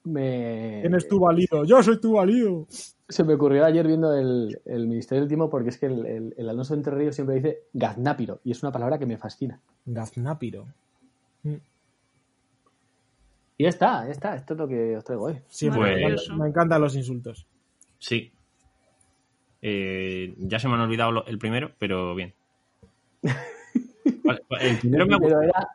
[0.05, 0.79] Me...
[0.81, 1.63] ¿Quién es tu valido?
[1.65, 2.67] ¡Yo soy tu valido!
[3.07, 6.33] Se me ocurrió ayer viendo el, el Ministerio del Tiempo porque es que el, el-
[6.37, 9.59] el Alonso Entre Ríos siempre dice gaznápiro y es una palabra que me fascina.
[9.85, 10.65] Gaznápiro.
[11.43, 11.55] Mm.
[13.57, 15.39] Y ya está, ya está, esto es lo que os traigo hoy.
[15.47, 17.45] Sí, me, Pues- encanta- me encantan los insultos.
[17.99, 18.31] Sí.
[19.61, 22.33] Eh, ya se me han olvidado lo- el primero, pero bien.
[24.23, 25.67] Vale, el primero me el, primero era,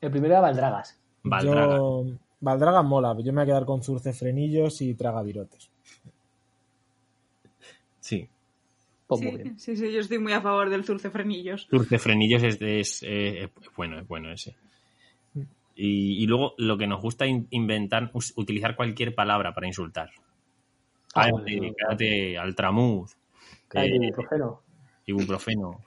[0.00, 0.98] el primero era Valdragas.
[1.22, 1.76] Valdraga.
[1.76, 2.06] Yo...
[2.40, 5.70] Valdraga mola, yo me voy a quedar con Zurce Frenillos y Tragavirotes.
[8.00, 8.28] Sí.
[9.06, 9.58] Pues muy Sí, bien.
[9.60, 11.68] sí, sí, yo estoy muy a favor del Zurce Frenillos.
[11.70, 14.56] Dulce Frenillos es, es, eh, es bueno, es bueno ese.
[15.76, 20.10] Y, y luego lo que nos gusta in- inventar, us- utilizar cualquier palabra para insultar.
[21.14, 23.16] Ah, Cállate, bueno, cállate, altramuz,
[23.68, 24.60] Cállate, eh, ibuprofeno.
[25.06, 25.80] ibuprofeno.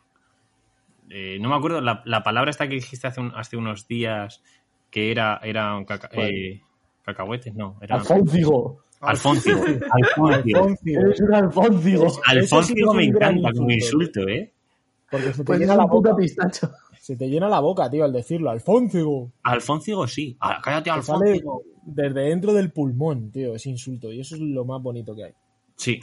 [1.10, 4.42] Eh, no me acuerdo, la, la palabra esta que dijiste hace, un- hace unos días
[4.90, 6.62] que era, era un caca- eh,
[7.04, 8.82] cacahuetes, no, era Alfóncigo.
[9.02, 9.60] Alfóncigo.
[9.92, 10.60] Alfóncigo.
[10.64, 11.00] Alfoncio.
[11.02, 12.08] Eres un Alfóncigo
[12.92, 14.22] es me encanta como insulto.
[14.22, 14.52] insulto, ¿eh?
[15.12, 16.16] Porque se te Pues llena la boca.
[16.16, 16.72] pistacho.
[17.00, 18.50] Se te llena la boca, tío, al decirlo.
[18.50, 19.32] Alfóncigo.
[19.44, 20.36] Alfóncigo sí.
[20.40, 21.62] Ah, cállate, Alfóncigo.
[21.84, 24.12] desde dentro del pulmón, tío, ese insulto.
[24.12, 25.34] Y eso es lo más bonito que hay.
[25.76, 26.00] Sí.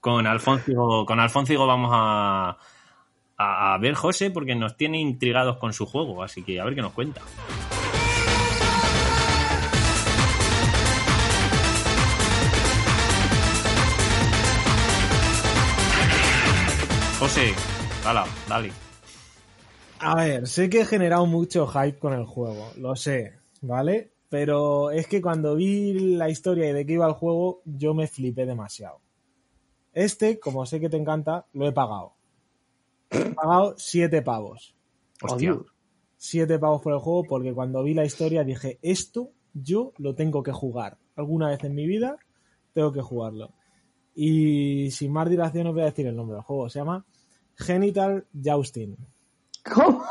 [0.00, 2.58] Con Alfóncigo, con Alfóncigo vamos a,
[3.42, 6.82] a, ver José porque nos tiene intrigados con su juego, así que a ver qué
[6.82, 7.22] nos cuenta.
[17.18, 17.54] José,
[18.04, 18.72] dale, dale.
[20.00, 24.12] A ver, sé que he generado mucho hype con el juego, lo sé, ¿vale?
[24.28, 28.06] Pero es que cuando vi la historia y de qué iba el juego, yo me
[28.06, 29.00] flipé demasiado.
[29.92, 32.19] Este, como sé que te encanta, lo he pagado.
[33.10, 34.74] He pagado siete pavos.
[35.22, 35.50] Hostia.
[35.50, 35.66] Adiós.
[36.16, 40.42] Siete pavos por el juego porque cuando vi la historia dije, esto yo lo tengo
[40.42, 40.98] que jugar.
[41.16, 42.16] Alguna vez en mi vida
[42.72, 43.52] tengo que jugarlo.
[44.14, 46.68] Y sin más dilación os voy a decir el nombre del juego.
[46.68, 47.04] Se llama
[47.56, 48.96] Genital Jousting.
[49.72, 50.04] ¿Cómo?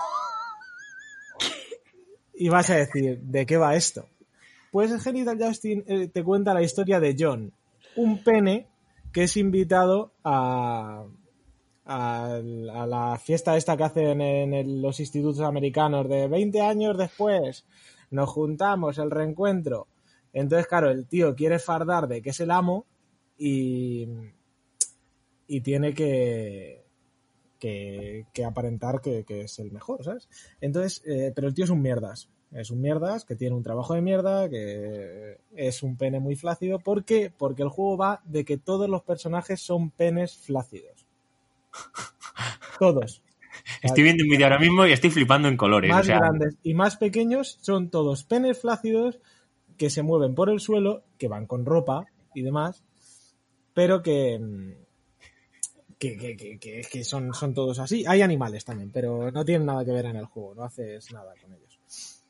[2.33, 4.07] Y vas a decir, ¿de qué va esto?
[4.71, 7.51] Pues el Genital Justin eh, te cuenta la historia de John,
[7.95, 8.67] un pene
[9.11, 11.05] que es invitado a,
[11.89, 17.65] a, la fiesta esta que hacen en los institutos americanos de 20 años después.
[18.11, 19.87] Nos juntamos, el reencuentro.
[20.31, 22.85] Entonces, claro, el tío quiere fardar de que es el amo
[23.37, 24.07] y,
[25.47, 26.85] y tiene que,
[27.57, 30.29] que, aparentar que, que es el mejor, ¿sabes?
[30.61, 32.29] Entonces, eh, pero el tío es un mierdas.
[32.51, 36.79] Es un mierdas que tiene un trabajo de mierda, que es un pene muy flácido.
[36.79, 37.31] ¿Por qué?
[37.35, 40.98] Porque el juego va de que todos los personajes son penes flácidos.
[42.79, 43.21] Todos.
[43.83, 45.89] Estoy viendo un vídeo ahora mismo y estoy flipando en colores.
[45.91, 49.19] más o sea, grandes y más pequeños son todos penes flácidos
[49.77, 52.83] que se mueven por el suelo, que van con ropa y demás,
[53.73, 54.71] pero que, mm,
[55.97, 58.05] que- que- que- que son, son todos así.
[58.07, 61.33] Hay animales también, pero no tienen nada que ver en el juego, no haces nada
[61.41, 61.79] con ellos.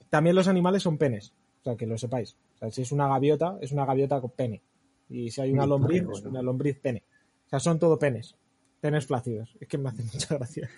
[0.09, 2.35] También los animales son penes, o sea, que lo sepáis.
[2.55, 4.61] O sea, si es una gaviota, es una gaviota con pene.
[5.09, 7.03] Y si hay una lombriz, es una lombriz pene.
[7.45, 8.35] O sea, son todo penes.
[8.81, 9.55] Penes flácidos.
[9.59, 10.69] Es que me hace mucha gracia.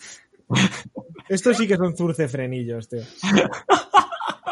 [1.29, 3.01] Estos sí que son zurcefrenillos, tío.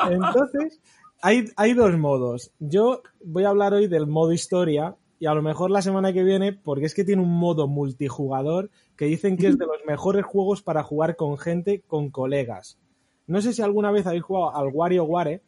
[0.10, 0.80] Entonces,
[1.22, 2.52] hay, hay dos modos.
[2.60, 6.24] Yo voy a hablar hoy del modo historia y a lo mejor la semana que
[6.24, 10.24] viene, porque es que tiene un modo multijugador que dicen que es de los mejores
[10.26, 12.80] juegos para jugar con gente, con colegas.
[13.28, 15.44] No sé si alguna vez habéis jugado al WarioWare,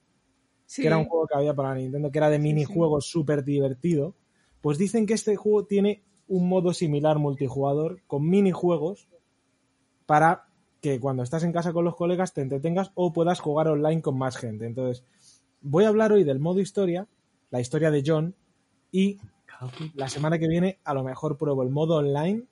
[0.66, 0.82] Sí.
[0.84, 4.16] que era un juego que había para Nintendo, que era de minijuegos súper divertido.
[4.62, 9.10] Pues dicen que este juego tiene un modo similar multijugador con minijuegos
[10.06, 10.46] para
[10.80, 14.18] que cuando estás en casa con los colegas te entretengas o puedas jugar online con
[14.18, 14.66] más gente.
[14.66, 15.04] Entonces,
[15.62, 17.06] voy a hablar hoy del modo historia,
[17.50, 18.34] la historia de John,
[18.94, 19.20] y
[19.94, 22.44] la semana que viene a lo mejor pruebo el modo online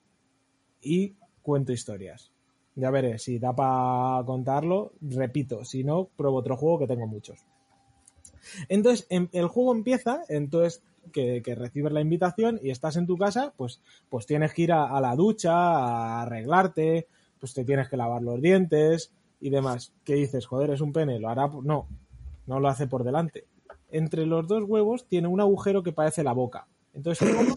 [0.82, 2.30] y cuento historias.
[2.74, 7.46] Ya veré, si da para contarlo, repito, si no, pruebo otro juego que tengo muchos.
[8.68, 13.16] Entonces, em- el juego empieza, entonces que, que recibes la invitación y estás en tu
[13.16, 17.88] casa, pues, pues tienes que ir a, a la ducha, a arreglarte, pues te tienes
[17.88, 19.92] que lavar los dientes y demás.
[20.04, 20.46] ¿Qué dices?
[20.46, 21.48] Joder, es un pene, lo hará.
[21.62, 21.88] No,
[22.46, 23.46] no lo hace por delante.
[23.90, 26.66] Entre los dos huevos tiene un agujero que parece la boca.
[26.92, 27.54] Entonces todo,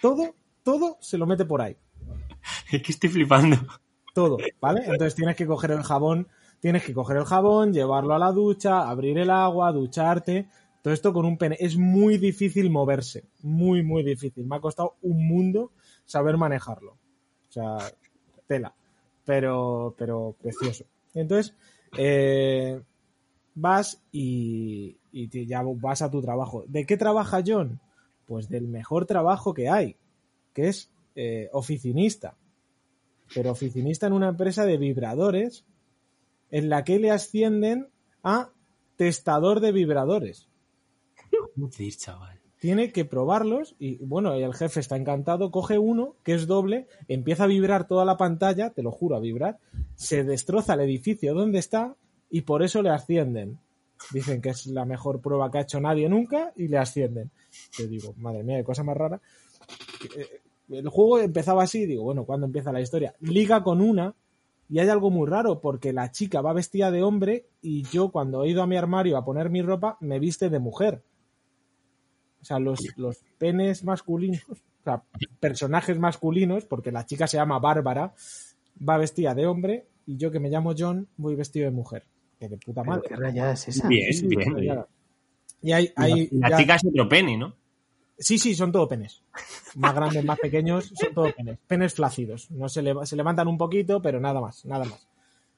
[0.00, 1.76] todo, todo se lo mete por ahí
[2.72, 3.56] es que estoy flipando.
[4.14, 4.82] todo, ¿vale?
[4.86, 6.28] Entonces tienes que coger el jabón,
[6.60, 10.48] tienes que coger el jabón, llevarlo a la ducha, abrir el agua, ducharte,
[10.82, 11.56] todo esto con un pene.
[11.60, 14.46] Es muy difícil moverse, muy, muy difícil.
[14.46, 15.72] Me ha costado un mundo
[16.04, 16.92] saber manejarlo.
[16.92, 17.78] O sea,
[18.46, 18.74] tela,
[19.24, 20.84] pero, pero precioso.
[21.14, 21.54] Entonces,
[21.96, 22.80] eh,
[23.54, 26.64] vas y, y ya vas a tu trabajo.
[26.68, 27.80] ¿De qué trabaja John?
[28.26, 29.96] Pues del mejor trabajo que hay,
[30.52, 32.36] que es eh, oficinista
[33.34, 35.64] pero oficinista en una empresa de vibradores
[36.50, 37.88] en la que le ascienden
[38.22, 38.50] a
[38.96, 40.48] testador de vibradores.
[41.56, 42.40] Joder, chaval.
[42.58, 47.44] Tiene que probarlos y bueno, el jefe está encantado, coge uno que es doble, empieza
[47.44, 49.58] a vibrar toda la pantalla, te lo juro, a vibrar,
[49.94, 51.94] se destroza el edificio donde está
[52.30, 53.60] y por eso le ascienden.
[54.12, 57.30] Dicen que es la mejor prueba que ha hecho nadie nunca y le ascienden.
[57.76, 59.20] Te digo, madre mía, qué cosa más rara.
[60.16, 63.14] Eh, El juego empezaba así, digo, bueno, ¿cuándo empieza la historia?
[63.20, 64.14] Liga con una
[64.68, 68.44] y hay algo muy raro porque la chica va vestida de hombre y yo cuando
[68.44, 71.02] he ido a mi armario a poner mi ropa me viste de mujer.
[72.40, 74.54] O sea, los, los penes masculinos, o
[74.84, 75.02] sea,
[75.40, 78.14] personajes masculinos, porque la chica se llama Bárbara,
[78.88, 82.04] va vestida de hombre y yo que me llamo John voy vestido de mujer.
[82.38, 83.08] Que de puta madre.
[83.08, 83.88] ¿Qué rayada es esa?
[83.88, 84.54] Bien, Sí, bien.
[85.60, 87.52] Y hay, la- hay- la ya- chica es otro pene, ¿no?
[88.18, 89.22] Sí, sí, son todo penes.
[89.76, 91.58] Más grandes, más pequeños, son todo penes.
[91.66, 92.50] Penes flácidos.
[92.50, 95.06] No se, leva- se levantan un poquito, pero nada más, nada más.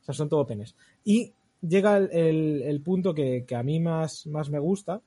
[0.01, 0.77] O sea, son todo penes.
[1.05, 5.01] Y llega el, el- el punto que, que a mí más, más me gusta,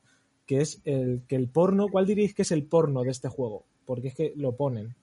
[0.47, 1.87] que es el que el porno.
[1.89, 3.65] ¿Cuál diréis que es el porno de este juego?
[3.85, 4.95] Porque es que lo ponen.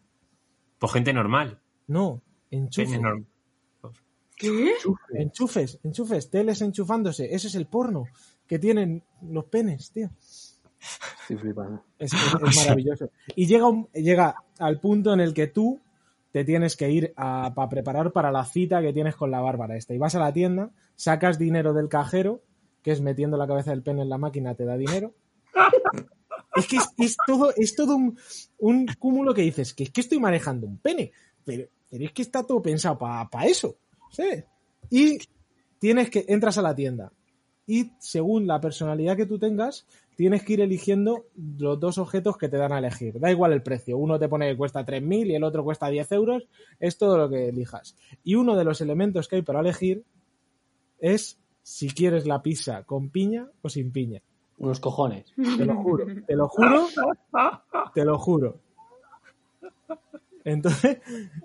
[0.79, 1.61] Pues gente normal.
[1.87, 3.01] No, enchufes.
[3.01, 3.27] Normal.
[4.37, 4.73] ¿Qué?
[5.15, 7.33] Enchufes, enchufes, teles enchufándose.
[7.35, 8.05] Ese es el porno
[8.47, 10.11] que tienen los penes, tío.
[11.23, 11.85] Estoy flipando.
[11.99, 13.11] Es, es- es maravilloso.
[13.37, 15.81] Y llega, un- llega al punto en el que tú
[16.33, 19.77] te tienes que ir a, para preparar para la cita que tienes con la Bárbara
[19.77, 19.95] esta.
[19.95, 22.43] Y vas a la tienda, sacas dinero del cajero,
[22.83, 25.13] que es metiendo la cabeza del pene en la máquina te da dinero.
[26.57, 28.19] Es que es, es todo, es todo un,
[28.59, 31.13] un cúmulo que dices, que es que estoy manejando un pene,
[31.45, 33.77] pero, pero es que está todo pensado para eso.
[34.11, 34.25] ¿sí?
[34.91, 35.19] Y
[35.79, 37.13] tienes que, entras a la tienda
[37.67, 39.87] y según la personalidad que tú tengas,
[40.21, 43.19] tienes que ir eligiendo los dos objetos que te dan a elegir.
[43.19, 43.97] Da igual el precio.
[43.97, 46.47] Uno te pone que cuesta 3.000 y el otro cuesta 10 euros.
[46.79, 47.97] Es todo lo que elijas.
[48.23, 50.05] Y uno de los elementos que hay para elegir
[50.99, 54.21] es si quieres la pizza con piña o sin piña.
[54.59, 55.25] Unos cojones.
[55.57, 56.05] Te lo juro.
[56.27, 56.87] Te lo juro.
[57.95, 58.61] Te lo juro.
[60.45, 60.99] Entonces,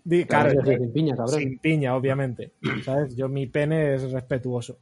[0.03, 1.39] di, claro, sin piña, cabrón.
[1.39, 2.51] sin piña, obviamente.
[2.83, 3.15] ¿Sabes?
[3.15, 4.79] Yo, mi pene es respetuoso.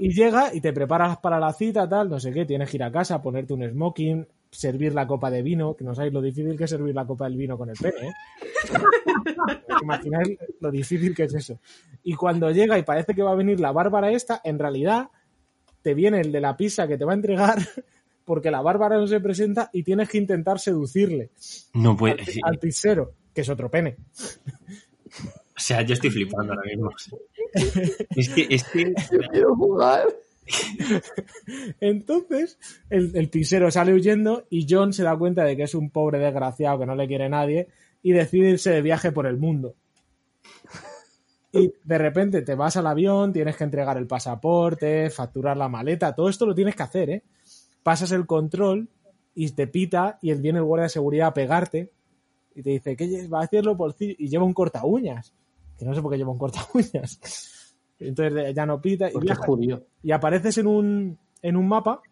[0.00, 2.82] Y llega y te preparas para la cita, tal, no sé qué, tienes que ir
[2.82, 6.56] a casa, ponerte un smoking, servir la copa de vino, que no sabéis lo difícil
[6.56, 8.12] que es servir la copa del vino con el pene, ¿eh?
[9.82, 11.58] Imagináis lo difícil que es eso.
[12.02, 15.08] Y cuando llega y parece que va a venir la Bárbara esta, en realidad
[15.82, 17.58] te viene el de la pizza que te va a entregar
[18.24, 21.30] porque la Bárbara no se presenta y tienes que intentar seducirle
[21.74, 22.22] No puede.
[22.42, 23.96] al, al pizzero, que es otro pene.
[25.56, 26.90] O sea, yo estoy flipando ahora mismo.
[27.54, 28.94] Es que, es que
[29.32, 30.06] Quiero jugar.
[31.80, 32.58] Entonces,
[32.90, 36.18] el, el pisero sale huyendo y John se da cuenta de que es un pobre
[36.18, 37.68] desgraciado que no le quiere nadie
[38.02, 39.74] y decide irse de viaje por el mundo.
[41.52, 46.14] Y de repente te vas al avión, tienes que entregar el pasaporte, facturar la maleta,
[46.14, 47.22] todo esto lo tienes que hacer, ¿eh?
[47.82, 48.88] Pasas el control
[49.34, 51.90] y te pita y viene el guardia de seguridad a pegarte
[52.54, 55.34] y te dice que va a hacerlo por ti y lleva un corta uñas.
[55.78, 57.20] Que no sé por qué lleva un corta uñas.
[57.98, 59.82] Entonces ya no pita y es viaja judío.
[60.02, 62.02] y apareces en un, en un mapa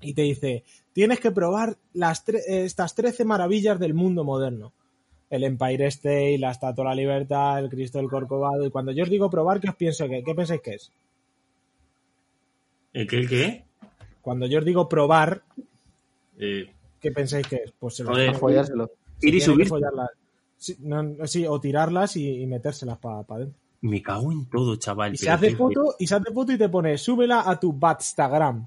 [0.00, 4.72] y te dice, tienes que probar las tre- estas 13 maravillas del mundo moderno.
[5.30, 8.64] El Empire State, la Estatua de la Libertad, el Cristo del Corcovado.
[8.64, 10.22] Y cuando yo os digo probar, ¿qué os pienso que?
[10.22, 10.92] ¿Qué pensáis que es?
[12.92, 13.16] ¿El qué?
[13.18, 13.64] ¿El qué?
[14.22, 15.42] Cuando yo os digo probar,
[16.38, 17.72] Eh, ¿qué pensáis que es?
[17.78, 18.34] Pues se las Joder.
[18.36, 18.90] Follárselo.
[19.20, 19.68] ir y subir.
[20.58, 23.58] Sí, no, sí, o tirarlas y, y metérselas para adentro.
[23.80, 25.14] Me cago en todo, chaval.
[25.14, 28.66] Y se hace foto y se hace foto y te pone, súbela a tu Batstagram.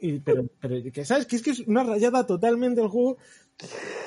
[0.00, 3.18] Y, pero, pero, que sabes que es que es una rayada totalmente el juego.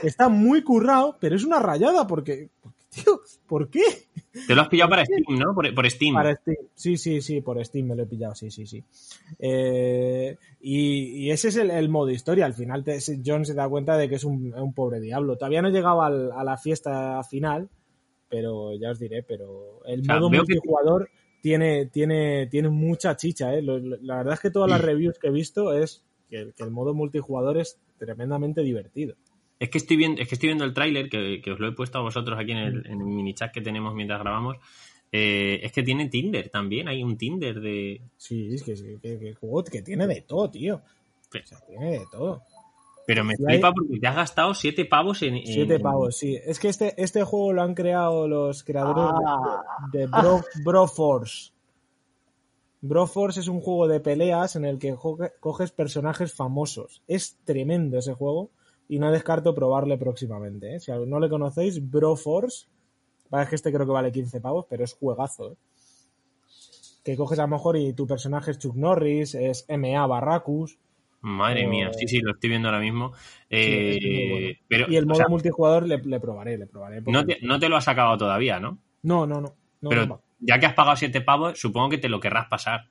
[0.01, 3.83] Está muy currado, pero es una rayada porque, porque, tío, ¿por qué?
[4.47, 5.53] Te lo has pillado para Steam, ¿no?
[5.53, 6.13] Por, por Steam.
[6.13, 6.57] Para Steam.
[6.73, 8.83] Sí, sí, sí, por Steam me lo he pillado, sí, sí, sí.
[9.39, 12.45] Eh, y, y ese es el, el modo historia.
[12.45, 15.35] Al final te- John se da cuenta de que es un, un pobre diablo.
[15.37, 17.69] Todavía no he llegado al- a la fiesta final,
[18.29, 21.09] pero ya os diré, pero el O sea, modo que- multijugador
[21.41, 23.53] tiene, tiene, tiene mucha chicha.
[23.53, 23.61] ¿eh?
[23.61, 26.71] Lo- lo- la verdad es que todas las reviews que he visto es que el
[26.71, 29.15] modo multijugador es tremendamente divertido.
[29.61, 31.71] Es que estoy viendo, es que estoy viendo el tráiler, que, que os lo he
[31.71, 34.57] puesto a vosotros aquí en el, en el mini chat que tenemos mientras grabamos.
[35.11, 38.01] Eh, es que tiene Tinder también, hay un Tinder de.
[38.17, 40.75] Sí, es que, que, que- que el juego que tiene de todo, tío.
[40.77, 42.41] O sea, tiene de todo.
[43.05, 45.35] Pero me hay- flipa porque te has gastado siete pavos en.
[45.35, 46.37] en- Siete pavos, sí.
[46.43, 49.63] Es que este, este juego lo han creado los creadores de- Ah.
[49.91, 51.51] de, Bro, Broforce.
[52.81, 54.95] Broforce es un juego de peleas en el que
[55.39, 57.03] coges personajes famosos.
[57.07, 58.49] Es tremendo ese juego
[58.91, 60.75] y no descarto probarle próximamente.
[60.75, 60.79] ¿eh?
[60.81, 62.67] Si no le conocéis, Broforce.
[63.29, 65.53] Vale, es que este creo que vale 15 pavos, pero es juegazo.
[65.53, 65.55] ¿eh?
[67.01, 70.77] Que coges a lo mejor y tu personaje es Chuck Norris, es MA Barracus.
[71.21, 73.13] Madre mía, sí, sí, lo estoy viendo ahora mismo.
[73.13, 74.57] Sí, Eh, bueno.
[74.67, 77.01] pero, y el o modo sea, multijugador le, le probaré, le probaré.
[77.05, 78.77] no, te, no te lo has acabado todavía, ¿no?
[79.03, 79.53] no, no, no.
[79.79, 80.21] no, pero no.
[80.39, 82.89] ya que has pagado siete pavos, supongo que te lo querrás pasar.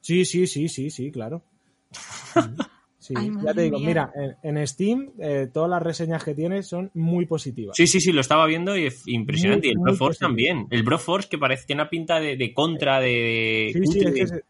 [0.00, 1.42] Sí, sí, sí, sí, sí, claro.
[3.16, 3.88] Sí, Ay, ya te digo, mía.
[3.88, 7.76] mira, en, en Steam eh, todas las reseñas que tiene son muy positivas.
[7.76, 9.66] Sí, sí, sí, lo estaba viendo y es impresionante.
[9.68, 10.28] Muy, y el Broforce positivo.
[10.28, 10.66] también.
[10.70, 14.24] El Broforce que parece tiene una pinta de, de contra, de, Sí, sí, es que
[14.24, 14.42] de.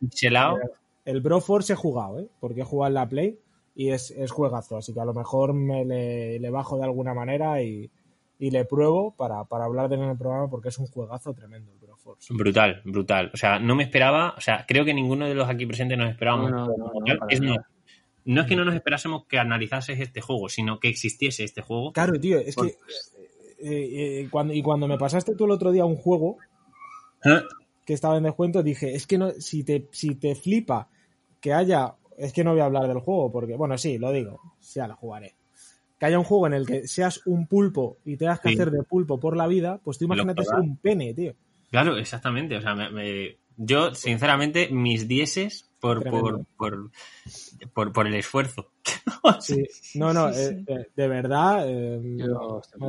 [1.04, 2.28] El Broforce he jugado, ¿eh?
[2.40, 3.38] Porque he jugado en la Play
[3.74, 7.14] y es, es juegazo, así que a lo mejor me le, le bajo de alguna
[7.14, 7.90] manera y,
[8.38, 11.32] y le pruebo para, para hablar de él en el programa porque es un juegazo
[11.34, 12.32] tremendo el Broforce.
[12.34, 13.30] Brutal, brutal.
[13.32, 16.10] O sea, no me esperaba, o sea, creo que ninguno de los aquí presentes nos
[16.10, 16.50] esperábamos.
[16.50, 17.40] No, no, no, es.
[18.24, 21.92] No es que no nos esperásemos que analizases este juego, sino que existiese este juego.
[21.92, 22.66] Claro, tío, es que...
[22.66, 22.74] eh,
[24.22, 26.36] eh, cuando, y cuando me pasaste tú el otro día un juego,
[27.24, 27.40] ¿Eh?
[27.84, 30.88] que estaba en descuento, dije, es que no, si te, si te flipa
[31.40, 34.40] que haya, es que no voy a hablar del juego, porque, bueno, sí, lo digo,
[34.74, 35.34] ya lo jugaré.
[35.98, 38.54] Que haya un juego en el que seas un pulpo y tengas que Sí.
[38.54, 41.34] hacer de pulpo por la vida, pues tú imagínate ser un pene, tío.
[41.70, 42.56] Claro, exactamente.
[42.56, 46.90] O sea, me- me- yo, sinceramente, mis dieces por, por, por,
[47.72, 48.70] por, por el esfuerzo.
[49.40, 49.64] Sí.
[49.94, 50.64] No, no, Sí, eh, sí.
[50.72, 52.28] eh, de verdad, eh, me,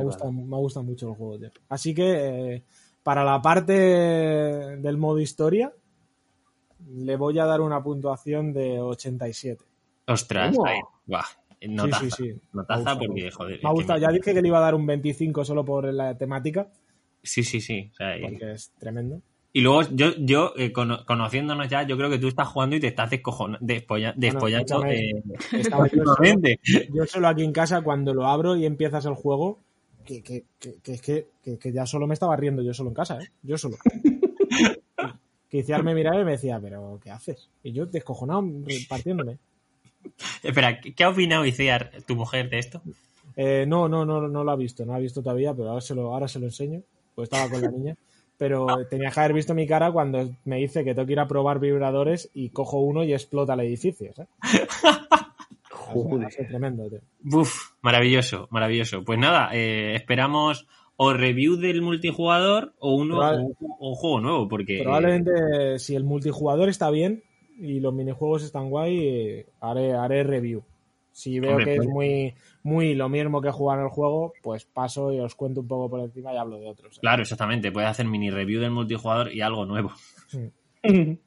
[0.04, 1.50] gusta, me gusta mucho el juego, tío.
[1.68, 2.62] Así que, eh,
[3.02, 5.72] para la parte del modo historia,
[6.88, 9.64] le voy a dar una puntuación de 87.
[10.06, 11.24] Ostras, ahí, buah,
[11.68, 12.22] notaza, sí, sí.
[12.28, 13.60] Me notaza gusta, porque, joder.
[13.62, 16.16] Me ha gustado, ya dije que le iba a dar un 25 solo por la
[16.16, 16.68] temática,
[17.22, 17.90] Sí, sí, sí.
[17.92, 19.22] o sea, y- porque es tremendo.
[19.56, 22.80] Y luego yo, yo eh, cono- conociéndonos ya, yo creo que tú estás jugando y
[22.80, 25.10] te estás descojon- despolla- despollando escúchame.
[25.10, 26.60] eh, yo, solo, últimamente.
[26.92, 29.60] yo solo aquí en casa, cuando lo abro y empiezas el juego,
[30.04, 32.94] que, que, que, que, que, que- que ya solo me estaba riendo yo solo en
[32.96, 33.28] casa, ¿eh?
[33.44, 33.76] Yo solo.
[35.48, 37.48] que Iciar me miraba y me decía, pero ¿qué haces?
[37.62, 38.42] Y yo descojonado,
[38.88, 39.38] partiéndome.
[40.42, 42.82] Espera, ¿qué qué ha opinado Iciar, tu mujer, de esto?
[43.36, 45.80] Eh, no, no, no, no lo ha visto, no lo ha visto todavía, pero ahora
[45.80, 46.82] se lo, ahora se lo enseño,
[47.14, 47.96] pues estaba con la niña.
[48.36, 51.28] Pero tenía que haber visto mi cara cuando me dice que tengo que ir a
[51.28, 54.26] probar vibradores y cojo uno y explota el edificio, ha
[56.30, 57.00] sido tremendo, tío.
[57.40, 59.04] Uf, maravilloso, maravilloso.
[59.04, 60.66] Pues nada, eh, esperamos
[60.96, 66.04] o review del multijugador o uno Probable- o, un juego nuevo, porque Probablemente si el
[66.04, 67.22] multijugador está bien
[67.58, 70.64] y los minijuegos están guay, eh, haré, haré review.
[71.16, 71.92] Si veo Hombre, que es puede.
[71.92, 72.34] muy,
[72.64, 75.88] muy lo mismo que jugar en el juego, pues paso y os cuento un poco
[75.88, 76.98] por encima y hablo de otros.
[76.98, 77.70] Claro, exactamente.
[77.70, 79.92] Puedes hacer mini review del multijugador y algo nuevo.
[80.26, 80.50] Sí.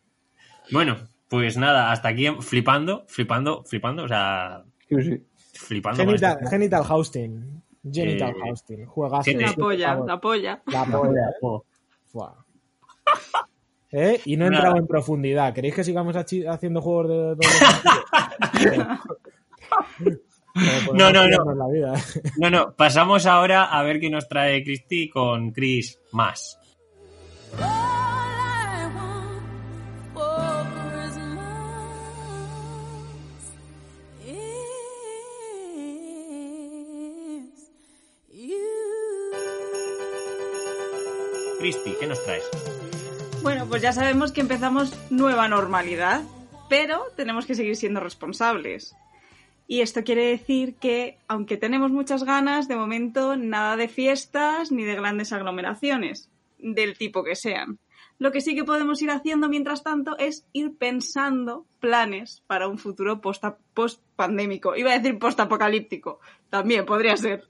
[0.70, 0.98] Bueno,
[1.30, 5.24] pues nada, hasta aquí flipando, flipando, flipando, o sea, Sí, sí.
[5.54, 6.04] flipando.
[6.04, 6.50] Genital, esto.
[6.50, 7.64] Genital Hosting.
[7.90, 8.86] Genital Eh, Hosting.
[8.86, 9.24] Juegazo.
[9.24, 10.62] ¿qué te- La polla, la polla.
[10.66, 11.30] La polla.
[12.08, 12.46] Fua.
[13.94, 14.20] ¿Eh?
[14.26, 15.54] Y no he entrado en profundidad.
[15.54, 17.48] ¿Queréis que sigamos haciendo juegos de doble
[20.94, 21.30] No, no, no.
[21.30, 21.94] tirarnos La vida.
[22.38, 26.60] No, no, pasamos ahora a ver qué nos trae Cristi con Chris más.
[41.60, 42.44] Cristi, ¿qué nos traes?
[43.42, 46.22] Bueno, pues ya sabemos que empezamos nueva normalidad,
[46.70, 48.96] pero tenemos que seguir siendo responsables.
[49.68, 54.84] Y esto quiere decir que, aunque tenemos muchas ganas, de momento nada de fiestas ni
[54.86, 57.78] de grandes aglomeraciones, del tipo que sean.
[58.18, 62.80] Lo que sí que podemos ir haciendo mientras tanto es ir pensando planes para un
[62.80, 63.44] futuro post-
[63.74, 64.76] post-pandémico.
[64.76, 67.44] Iba a decir post-apocalíptico, también podría ser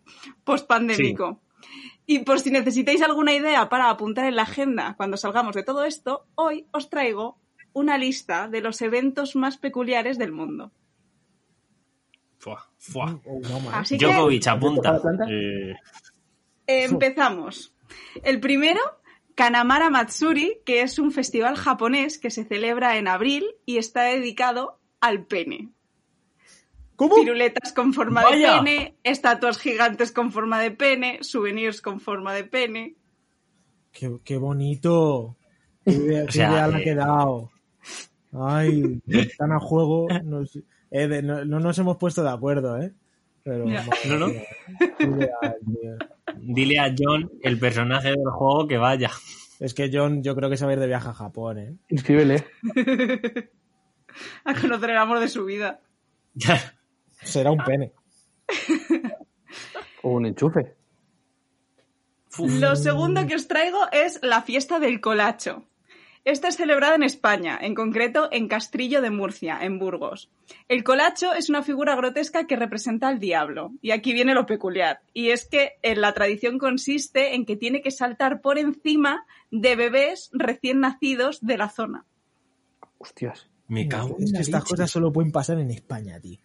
[0.44, 1.40] post-pandémico.
[2.06, 5.84] Y por si necesitáis alguna idea para apuntar en la agenda cuando salgamos de todo
[5.86, 7.38] esto, hoy os traigo
[7.74, 10.72] una lista de los eventos más peculiares del mundo.
[12.48, 13.20] Fua, fua.
[13.26, 15.02] Oh, que apunta.
[15.30, 15.76] Eh,
[16.66, 17.74] empezamos.
[18.24, 18.80] El primero,
[19.36, 24.80] Kanamara Matsuri, que es un festival japonés que se celebra en abril y está dedicado
[25.02, 25.70] al pene.
[26.96, 27.16] ¿Cómo?
[27.16, 28.54] Piruletas con forma Vaya.
[28.54, 32.96] de pene, estatuas gigantes con forma de pene, souvenirs con forma de pene.
[33.92, 35.36] Qué, qué bonito.
[35.86, 36.84] Qué, idea- qué sea, ideal ha eh.
[36.84, 37.52] quedado.
[38.34, 40.08] Ay, están a juego.
[40.92, 42.94] Eh, de- no, no nos hemos puesto de acuerdo, ¿eh?
[43.44, 44.28] Pero, madre No, no.
[44.28, 45.98] tío.
[46.42, 49.10] dile a John, el personaje del juego, que vaya.
[49.60, 51.76] Es que John, yo creo que se va a ir de viaje a Japón, ¿eh?
[51.90, 52.46] Inscríbele.
[54.46, 55.80] A conocer el amor de su vida.
[57.22, 57.94] Será un pene.
[60.04, 60.76] O un enchufe.
[62.40, 65.66] Uf, Lo segundo que os traigo es la fiesta del colacho.
[66.28, 70.30] Esta es celebrada en España, en concreto en Castrillo de Murcia, en Burgos.
[70.68, 73.72] El colacho es una figura grotesca que representa al diablo.
[73.82, 75.00] Y aquí viene lo peculiar.
[75.14, 79.78] Y es que en la tradición consiste en que tiene que saltar por encima de
[79.78, 82.04] bebés recién nacidos de la zona.
[82.98, 83.50] Hostias.
[83.70, 86.40] me cago en Es que la estas cosas solo pueden pasar en España, tío.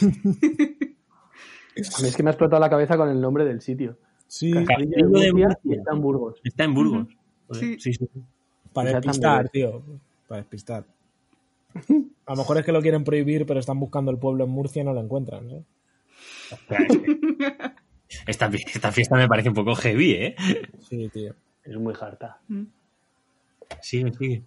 [0.00, 3.98] A mí es que me ha explotado la cabeza con el nombre del sitio.
[4.28, 5.58] Sí, de de Murcia Murcia.
[5.64, 6.40] y está en Burgos.
[6.44, 7.08] Está en Burgos.
[7.50, 7.80] Sí.
[7.80, 8.08] sí, sí.
[8.74, 9.82] Para despistar, tío.
[10.28, 10.84] Para despistar.
[12.26, 14.82] A lo mejor es que lo quieren prohibir, pero están buscando el pueblo en Murcia
[14.82, 15.64] y no lo encuentran, ¿eh?
[18.26, 20.36] Esta, esta fiesta me parece un poco heavy, ¿eh?
[20.88, 21.34] Sí, tío.
[21.64, 22.40] Es muy harta.
[23.80, 24.42] Sigue, sigue.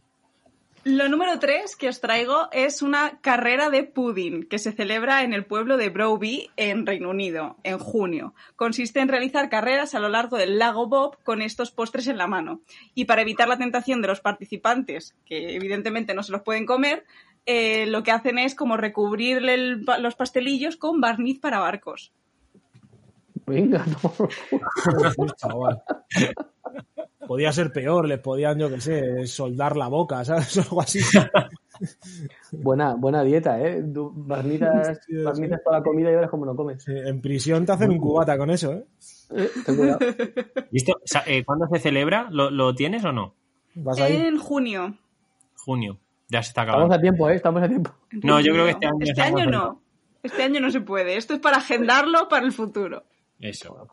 [0.90, 5.34] Lo número tres que os traigo es una carrera de pudding que se celebra en
[5.34, 8.34] el pueblo de Browby, en Reino Unido, en junio.
[8.56, 12.28] Consiste en realizar carreras a lo largo del lago Bob con estos postres en la
[12.28, 12.62] mano.
[12.94, 17.04] Y para evitar la tentación de los participantes, que evidentemente no se los pueden comer,
[17.46, 22.14] eh, lo que hacen es como recubrirle el pa- los pastelillos con barniz para barcos.
[23.46, 24.30] Venga, no.
[27.28, 30.58] Podía ser peor, les podían, yo qué sé, soldar la boca, ¿sabes?
[30.58, 31.00] Algo así.
[32.52, 33.84] Buena, buena dieta, ¿eh?
[33.94, 35.24] Tú barnizas, Sí, sí.
[35.64, 36.84] toda la comida y verás cómo lo comes.
[36.84, 38.86] Sí, En prisión te hacen un cubata con eso, ¿eh?
[39.36, 40.00] Eh, ten cuidado.
[40.72, 42.28] ¿Y esto, sa- eh, cuándo se celebra?
[42.32, 43.34] ¿Lo, lo tienes o no?
[43.76, 44.16] Vas ahí.
[44.16, 44.96] En junio.
[45.56, 45.98] Junio.
[46.30, 46.96] Ya se está Estamos acabando.
[46.96, 47.36] a tiempo, ¿eh?
[47.36, 47.92] Estamos a tiempo.
[48.24, 49.82] No, yo creo que este año Este año no.
[50.24, 51.16] Este año no se puede.
[51.18, 53.04] Esto es para agendarlo para el futuro.
[53.40, 53.88] Eso.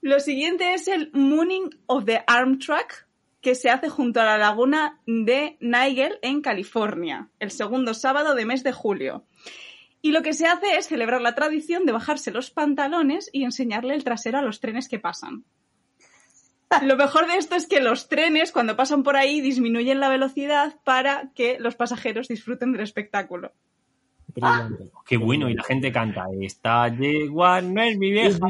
[0.00, 3.08] Lo siguiente es el Mooning of the Arm Track,
[3.40, 8.44] que se hace junto a la laguna de Nigel en California, el segundo sábado de
[8.44, 9.26] mes de julio.
[10.00, 13.94] Y lo que se hace es celebrar la tradición de bajarse los pantalones y enseñarle
[13.94, 15.44] el trasero a los trenes que pasan.
[16.82, 20.76] Lo mejor de esto es que los trenes, cuando pasan por ahí, disminuyen la velocidad
[20.84, 23.52] para que los pasajeros disfruten del espectáculo.
[24.40, 24.90] Brillante.
[25.06, 25.48] Qué bueno.
[25.48, 26.26] Y la gente canta.
[26.40, 28.48] Esta yegua no es mi vieja.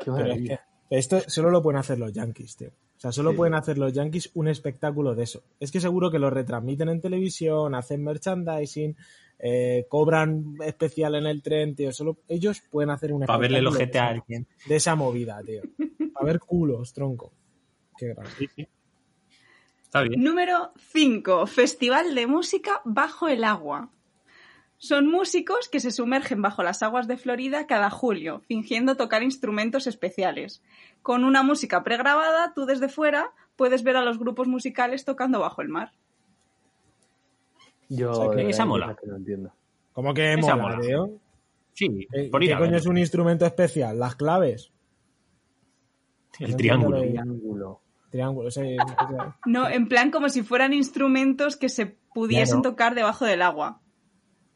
[0.00, 0.60] Qué maravilla.
[0.90, 2.68] esto solo lo pueden hacer los yankees, tío.
[2.68, 5.42] O sea, solo pueden hacer los yankees un espectáculo de eso.
[5.58, 8.96] Es que seguro que lo retransmiten en televisión, hacen merchandising,
[9.40, 11.90] eh, cobran especial en el tren, tío.
[11.92, 14.46] Solo ellos pueden hacer un Para verle el ojete a alguien.
[14.68, 15.62] de esa movida, tío.
[16.14, 17.32] A ver culos, tronco.
[17.96, 18.68] Qué grande.
[19.92, 20.24] Está bien.
[20.24, 21.46] Número 5.
[21.46, 23.90] Festival de música bajo el agua.
[24.78, 29.86] Son músicos que se sumergen bajo las aguas de Florida cada julio, fingiendo tocar instrumentos
[29.86, 30.62] especiales.
[31.02, 35.60] Con una música pregrabada, tú desde fuera puedes ver a los grupos musicales tocando bajo
[35.60, 35.92] el mar.
[37.90, 38.96] Yo O sea, que esa mola.
[38.98, 39.52] que no entiendo.
[39.92, 40.80] ¿Cómo que Esa mola, mola.
[40.88, 41.10] tío?
[41.74, 43.98] Sí, ¿Qué, por ir qué a coño es un instrumento especial?
[43.98, 44.72] ¿Las claves?
[46.40, 46.96] El No triángulo.
[46.96, 47.81] entiendo Triángulo.
[48.12, 52.70] Triángulo, sí, o sea, No, en plan como si fueran instrumentos que se pudiesen Claro.
[52.70, 53.80] tocar debajo del agua.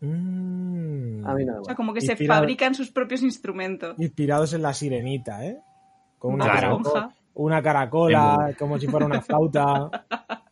[0.00, 3.98] mm, A mí no me O sea, como que se Inspirado- fabrican sus propios instrumentos.
[3.98, 5.58] Inspirados en la sirenita, ¿eh?
[6.18, 6.78] Con una, Claro.
[6.82, 9.90] caracola, una caracola, como si fuera una flauta.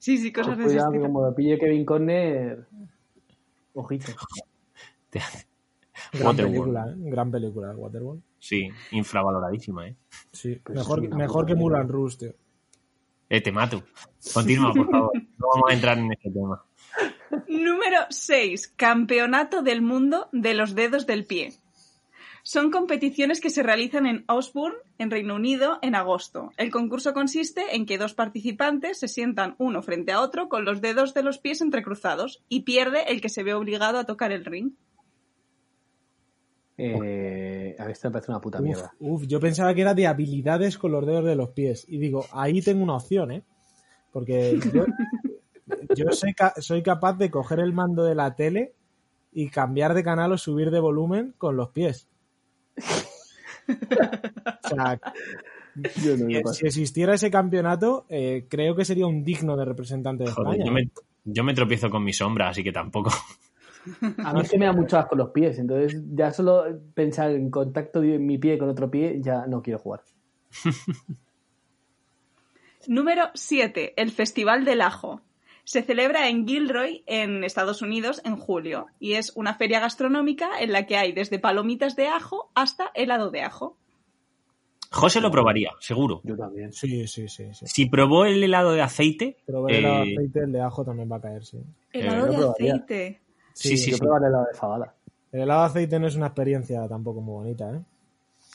[0.00, 2.66] Sí, sí, cosas de ese Cuidado como lo pille Kevin Conner...
[3.74, 4.12] Ojito.
[6.12, 6.52] Gran Waterworld.
[6.52, 7.10] película, ¿eh?
[7.10, 8.22] Gran película, Waterworld.
[8.38, 9.96] Sí, infravaloradísima, ¿eh?
[10.32, 11.54] Sí, Pues mejor, es una mejor que.
[11.54, 12.34] Mulan Rouge, tío.
[13.28, 13.82] Eh, te mato.
[14.32, 15.12] Continúa, por favor.
[15.38, 16.64] No vamos a entrar en este tema.
[17.46, 18.68] Número 6.
[18.76, 21.52] Campeonato del mundo de los dedos del pie.
[22.42, 26.50] Son competiciones que se realizan en Osborne, en Reino Unido, en agosto.
[26.56, 30.80] El concurso consiste en que dos participantes se sientan uno frente a otro con los
[30.80, 34.46] dedos de los pies entrecruzados y pierde el que se ve obligado a tocar el
[34.46, 34.72] ring.
[36.80, 38.92] Eh, a mí esto me parece una puta mierda.
[39.00, 41.84] uf, yo pensaba que era de habilidades con los dedos de los pies.
[41.88, 43.42] Y digo, ahí tengo una opción, ¿eh?
[44.12, 44.84] Porque yo,
[45.96, 48.74] yo soy, ca- soy capaz de coger el mando de la tele
[49.32, 52.08] y cambiar de canal o subir de volumen con los pies.
[53.68, 54.98] O sea,
[56.02, 56.54] Yo no que me paso.
[56.54, 60.64] si existiera ese campeonato, eh, creo que sería un digno de representante de Joder, España.
[60.66, 60.90] yo me,
[61.24, 63.10] yo me tropiezo con mi sombra, así que tampoco.
[64.24, 66.64] A mí que me da mucho asco los pies, entonces ya solo
[66.94, 70.02] pensar en contacto de mi pie con otro pie ya no quiero jugar.
[72.86, 73.94] Número 7.
[73.96, 75.20] El Festival del Ajo.
[75.64, 80.72] Se celebra en Gilroy, en Estados Unidos, en julio, y es una feria gastronómica en
[80.72, 83.76] la que hay desde palomitas de ajo hasta helado de ajo.
[84.90, 86.22] José lo probaría, seguro.
[86.24, 86.72] Yo también.
[86.72, 87.52] Sí, sí, sí.
[87.52, 87.66] sí.
[87.66, 91.12] Si probó el helado de aceite, Pero ver el eh, aceite, el de ajo también
[91.12, 91.58] va a caer, sí.
[91.92, 93.20] Helado yo de aceite.
[93.58, 94.02] Sí, sí, Yo sí.
[94.02, 94.94] probaré el helado de fabada.
[95.32, 97.80] El helado de aceite no es una experiencia tampoco muy bonita, ¿eh?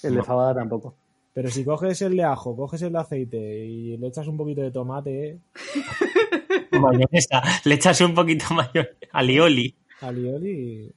[0.03, 0.95] El de fabada tampoco.
[1.33, 4.61] Pero si coges el de ajo, coges el de aceite y le echas un poquito
[4.61, 5.39] de tomate,
[6.71, 9.75] mayonesa, le echas un poquito mayor alioli.
[10.01, 10.93] alioli,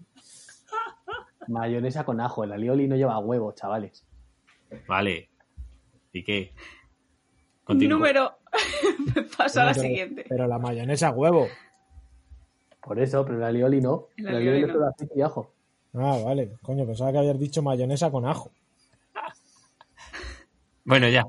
[1.48, 2.44] Mayonesa con ajo.
[2.44, 4.04] El alioli no lleva huevo, chavales.
[4.88, 5.28] Vale.
[6.12, 6.52] ¿Y qué?
[7.64, 7.98] Continúa.
[7.98, 8.32] Número.
[9.36, 10.24] Paso a la pero, siguiente.
[10.28, 11.46] pero la mayonesa huevo.
[12.87, 14.09] Por eso, pero el alioli no.
[14.16, 14.66] El El, alioli alioli no.
[14.68, 15.53] no solo aceite y ajo.
[15.95, 16.53] Ah, vale.
[16.62, 18.51] Coño, pensaba que habías dicho mayonesa con ajo.
[20.84, 21.24] Bueno, ya.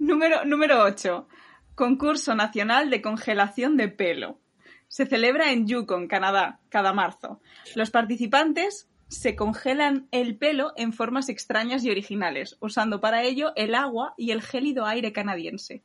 [0.00, 1.28] Número, número 8.
[1.76, 4.40] Concurso Nacional de Congelación de Pelo.
[4.88, 7.40] Se celebra en Yukon, Canadá, cada marzo.
[7.76, 13.76] Los participantes se congelan el pelo en formas extrañas y originales, usando para ello el
[13.76, 15.84] agua y el gélido aire canadiense.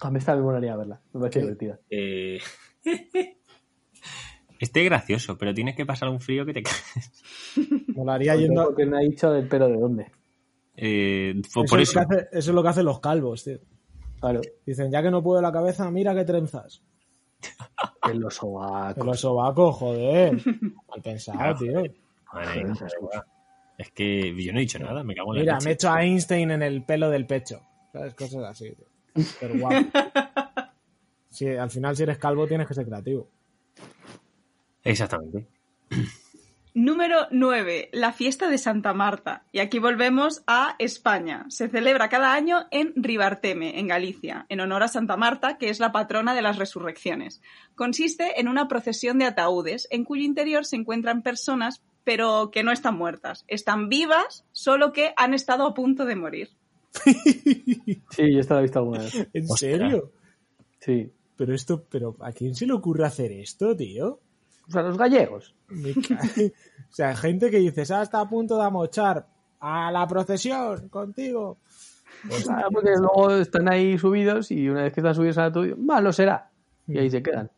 [0.00, 1.00] A mí esta me molaría verla.
[1.12, 1.78] Me parece divertida.
[1.88, 2.40] Eh...
[4.62, 7.12] Este es gracioso, pero tienes que pasar un frío que te caes.
[7.88, 8.64] Molaría yendo.
[8.66, 10.12] Porque no ha dicho el pelo de dónde.
[10.76, 12.00] Eh, Eso, por eso.
[12.00, 13.58] lo que hace- eso es lo que hacen los calvos, tío.
[14.20, 14.40] Claro.
[14.64, 16.82] Dicen, ya que no puedo la cabeza, mira qué trenzas.
[18.08, 18.98] En los sobacos.
[18.98, 20.32] En los sobacos, joder.
[20.88, 21.82] Mal pensado, tío.
[22.32, 22.64] Madre
[23.78, 25.64] es que yo no he dicho nada, me cago en la Mira, leche.
[25.64, 27.60] me he hecho a Einstein en el pelo del pecho.
[27.92, 28.14] ¿Sabes?
[28.14, 29.24] Cosas así, tío.
[29.40, 29.76] Pero guapo.
[31.30, 33.28] Sí, al final, si eres calvo, tienes que ser creativo.
[34.84, 35.46] Exactamente.
[36.74, 37.90] Número 9.
[37.92, 39.44] La fiesta de Santa Marta.
[39.52, 41.44] Y aquí volvemos a España.
[41.48, 45.80] Se celebra cada año en Ribarteme, en Galicia, en honor a Santa Marta, que es
[45.80, 47.42] la patrona de las resurrecciones.
[47.74, 52.72] Consiste en una procesión de ataúdes, en cuyo interior se encuentran personas, pero que no
[52.72, 53.44] están muertas.
[53.48, 56.50] Están vivas, solo que han estado a punto de morir.
[58.10, 59.14] Sí, yo esta la he visto alguna vez.
[59.32, 59.58] ¿En Ostras.
[59.58, 60.12] serio?
[60.80, 61.12] Sí.
[61.36, 64.20] Pero esto, pero ¿a quién se le ocurre hacer esto, tío?
[64.68, 65.54] O sea, los gallegos.
[66.92, 69.26] O sea, gente que dices, ah, está a punto de amochar
[69.60, 71.56] a la procesión contigo.
[72.50, 76.12] Ah, porque luego están ahí subidos y una vez que están subidos al tuyo, malo
[76.12, 76.50] será.
[76.86, 77.50] Y ahí se quedan.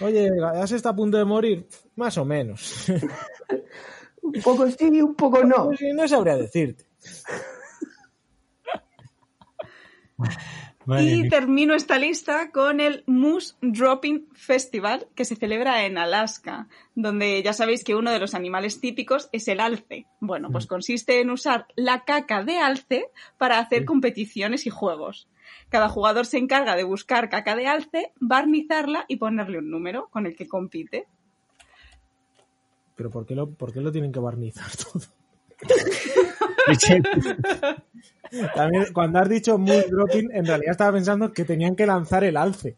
[0.00, 1.66] Oye, ¿ya se está a punto de morir?
[1.96, 2.86] Más o menos.
[4.22, 5.66] Un poco sí, un poco no.
[5.66, 6.84] Pues no sabría decirte.
[10.86, 17.42] Y termino esta lista con el Moose Dropping Festival, que se celebra en Alaska, donde
[17.42, 20.06] ya sabéis que uno de los animales típicos es el alce.
[20.20, 25.28] Bueno, pues consiste en usar la caca de alce para hacer competiciones y juegos.
[25.68, 30.26] Cada jugador se encarga de buscar caca de alce, barnizarla y ponerle un número con
[30.26, 31.06] el que compite.
[32.96, 35.04] Pero ¿por qué lo, por qué lo tienen que barnizar todo?
[38.54, 42.36] También, cuando has dicho mood dropping, en realidad estaba pensando que tenían que lanzar el
[42.36, 42.76] alce.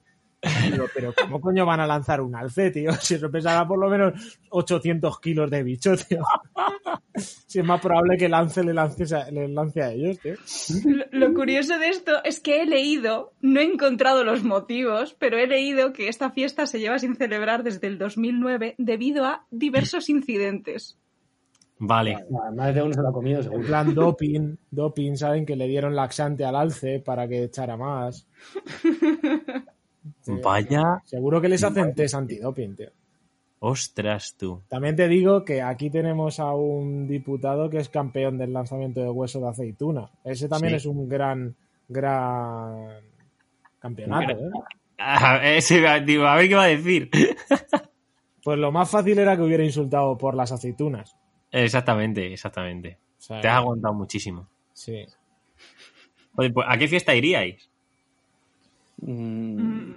[0.95, 2.91] Pero ¿cómo coño van a lanzar un alce, tío?
[3.01, 6.23] Si eso pesará por lo menos 800 kilos de bicho, tío.
[7.15, 10.35] Si es más probable que el lance le lance, le lance a ellos, tío.
[11.13, 15.47] Lo curioso de esto es que he leído, no he encontrado los motivos, pero he
[15.47, 20.99] leído que esta fiesta se lleva sin celebrar desde el 2009 debido a diversos incidentes.
[21.85, 22.25] Vale.
[22.55, 23.67] Más de uno se lo ha comido, En seguro.
[23.67, 28.27] plan doping, doping, saben que le dieron laxante al alce para que echara más.
[30.21, 30.33] Sí.
[30.43, 31.01] Vaya.
[31.05, 32.91] Seguro que les hacen test antidoping, tío.
[33.61, 34.61] Ostras, tú.
[34.69, 39.09] También te digo que aquí tenemos a un diputado que es campeón del lanzamiento de
[39.11, 40.11] hueso de aceituna.
[40.25, 40.77] Ese también Sí.
[40.79, 41.55] es un gran,
[41.89, 42.97] gran
[43.79, 44.33] campeonato.
[44.33, 44.51] ¿eh?
[44.99, 47.09] Ah, ese, digo, a ver qué va a decir.
[48.45, 51.15] Pues lo más fácil era que hubiera insultado por las aceitunas.
[51.53, 52.99] Exactamente, exactamente.
[53.19, 54.49] O sea, Te has aguantado muchísimo.
[54.73, 55.05] Sí.
[56.37, 57.69] Oye, pues, ¿a qué fiesta iríais?
[59.01, 59.93] Mm,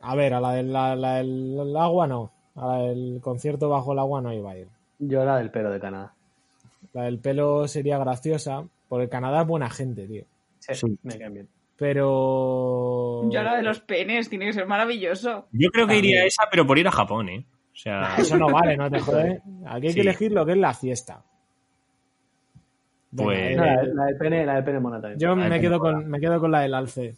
[0.00, 2.30] A ver, a la del, la- la del- el agua no.
[2.54, 4.68] A la del concierto bajo el agua no iba a ir.
[5.00, 6.12] yo la del pelo de Canadá.
[6.92, 10.24] La del pelo sería graciosa, porque Canadá es buena gente, tío.
[10.58, 10.98] Sí, Sí.
[11.02, 11.48] me caen bien.
[11.76, 13.28] Pero...
[13.30, 15.46] Yo la de los penes, tiene que ser maravilloso.
[15.52, 16.04] Yo creo que También.
[16.14, 17.44] iría a esa, pero por ir a Japón, ¿eh?
[17.78, 19.40] O sea, Eso no vale, no te jodes.
[19.66, 19.94] Aquí hay Sí.
[19.94, 21.22] que elegir lo que es la fiesta.
[23.14, 25.20] Pues- eh, No, la, la del pene, la del pene mona también.
[25.20, 27.16] yo la me quedo, con, me quedo con la del alce.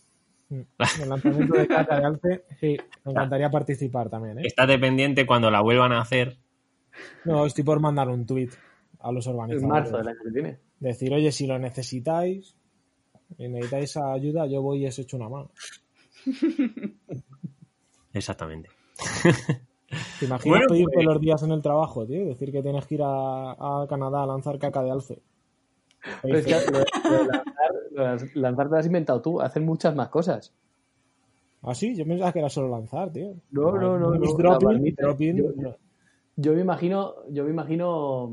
[0.50, 0.60] Mm.
[1.02, 4.38] El lanzamiento de caca de alce, sí, me encantaría participar también.
[4.40, 4.42] ¿eh?
[4.46, 6.36] estate pendiente cuando la vuelvan a hacer.
[7.24, 8.52] No, estoy por mandar un tuit
[8.98, 9.68] a los En organizadores.
[9.82, 10.58] marzo del año que viene.
[10.78, 12.54] Decir, oye, si lo necesitáis
[13.38, 15.50] y necesitáis ayuda, yo voy y os echo una mano.
[18.12, 18.68] Exactamente.
[20.18, 22.26] ¿Te imaginas Bueno, pedir pues- todos los días en el trabajo, tío?
[22.26, 25.20] Decir que tienes que ir a, a Canadá a lanzar caca de alce.
[26.22, 27.44] Pero es que lo, lo lanzar,
[27.90, 30.52] lo de lanzar te lo has inventado tú, hacer muchas más cosas.
[31.62, 33.34] Ah, sí, yo pensaba que era solo lanzar, tío.
[33.50, 35.76] No, no, no, no, dropping, yo- no.
[36.36, 38.32] Yo me imagino, yo me imagino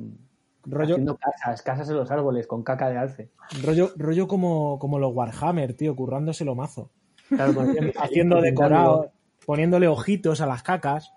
[0.63, 3.29] rollo, haciendo casas, casas en los árboles con caca de alce.
[3.65, 6.89] rollo, rollo como, como los Warhammer, tío, currándoselo mazo.
[7.27, 7.53] Claro,
[7.99, 9.11] Haciendo decorado,
[9.45, 11.11] poniéndole ojitos a las cacas,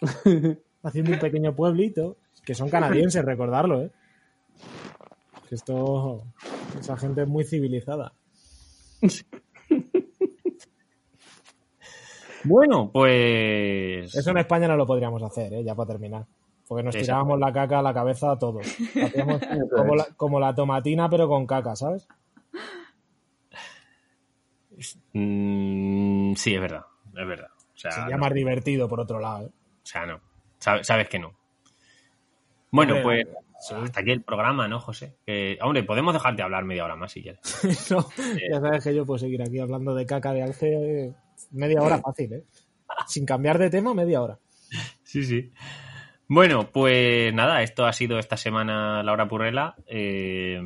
[0.82, 3.90] haciendo un pequeño pueblito, que son canadienses, recordarlo, ¿eh?
[5.48, 6.22] Que esto,
[6.78, 8.12] esa gente es muy civilizada.
[12.44, 14.14] Bueno, pues.
[14.14, 15.64] Eso en España no lo podríamos hacer, ¿eh?
[15.64, 16.26] ya para terminar.
[16.66, 18.66] Porque nos tirábamos la caca a la cabeza a todos.
[18.66, 19.40] Hacíamos
[19.76, 22.06] como, la, como la tomatina, pero con caca, ¿sabes?
[25.12, 26.84] Mm, sí, es verdad.
[27.08, 27.50] Es verdad.
[27.74, 28.22] O sea, Sería no.
[28.22, 29.46] más divertido, por otro lado.
[29.46, 29.50] ¿eh?
[29.82, 30.20] O sea, no.
[30.58, 31.34] Sabe- Sabes que no.
[32.70, 33.26] Bueno, pues
[33.82, 35.16] hasta aquí el programa, ¿no, José?
[35.26, 37.40] Que, hombre, podemos dejarte hablar media hora más si quieres.
[37.90, 38.06] No,
[38.50, 40.72] ya sabes que yo puedo seguir aquí hablando de caca de alce
[41.06, 41.14] eh,
[41.50, 42.44] media hora fácil, ¿eh?
[43.06, 44.38] Sin cambiar de tema, media hora.
[45.02, 45.52] Sí, sí.
[46.28, 49.74] Bueno, pues nada, esto ha sido esta semana Laura Purrela.
[49.86, 50.60] Eh,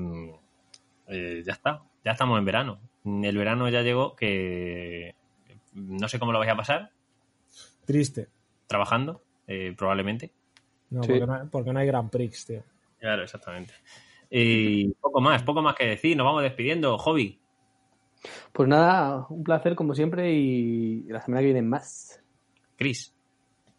[1.09, 2.81] eh, ya está, ya estamos en verano.
[3.05, 5.15] El verano ya llegó, que
[5.73, 6.91] no sé cómo lo vais a pasar,
[7.87, 8.29] Triste.
[8.67, 10.33] Trabajando, eh, probablemente.
[10.91, 11.09] No, Sí.
[11.12, 12.62] porque, no hay, porque no hay Grand Prix, tío.
[12.99, 13.75] Claro, exactamente.
[14.31, 16.97] Y poco más, poco más que decir, nos vamos despidiendo.
[16.99, 17.41] Hobby,
[18.53, 22.23] Pues nada, un placer como siempre y la semana que viene más.
[22.77, 23.15] Chris,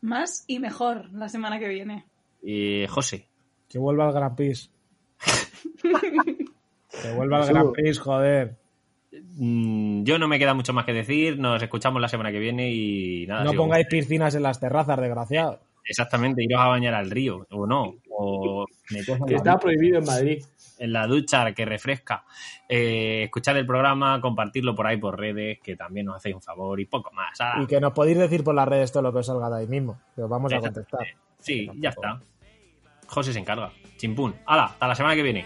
[0.02, 2.06] Más y mejor la semana que viene.
[2.44, 3.28] eh, José,
[3.68, 4.72] Que vuelva al Grand Prix.
[5.82, 7.54] que vuelva al Eso.
[7.54, 8.58] Grand Prix, joder.
[9.38, 12.72] Mm, yo no me queda mucho más que decir, nos escuchamos la semana que viene
[12.72, 13.44] y nada.
[13.44, 15.60] No pongáis piscinas en las terrazas, desgraciado.
[15.88, 18.66] Exactamente, iros a bañar al río, o no, o
[19.28, 20.44] Que está prohibido en Madrid.
[20.80, 22.24] en la ducha que refresca.
[22.68, 26.80] Eh, escuchar el programa, compartirlo por ahí por redes, que también nos hacéis un favor
[26.80, 27.40] y poco más.
[27.40, 29.60] Ah, Y que nos podéis decir por las redes todo lo que os salga de
[29.62, 30.00] ahí mismo.
[30.16, 31.06] Que os vamos a contestar.
[31.40, 32.20] sí, ya está.
[33.08, 33.72] José se encarga.
[33.98, 34.34] Chimpún.
[34.48, 34.64] ¡Hala!
[34.66, 35.46] Hasta la semana que viene.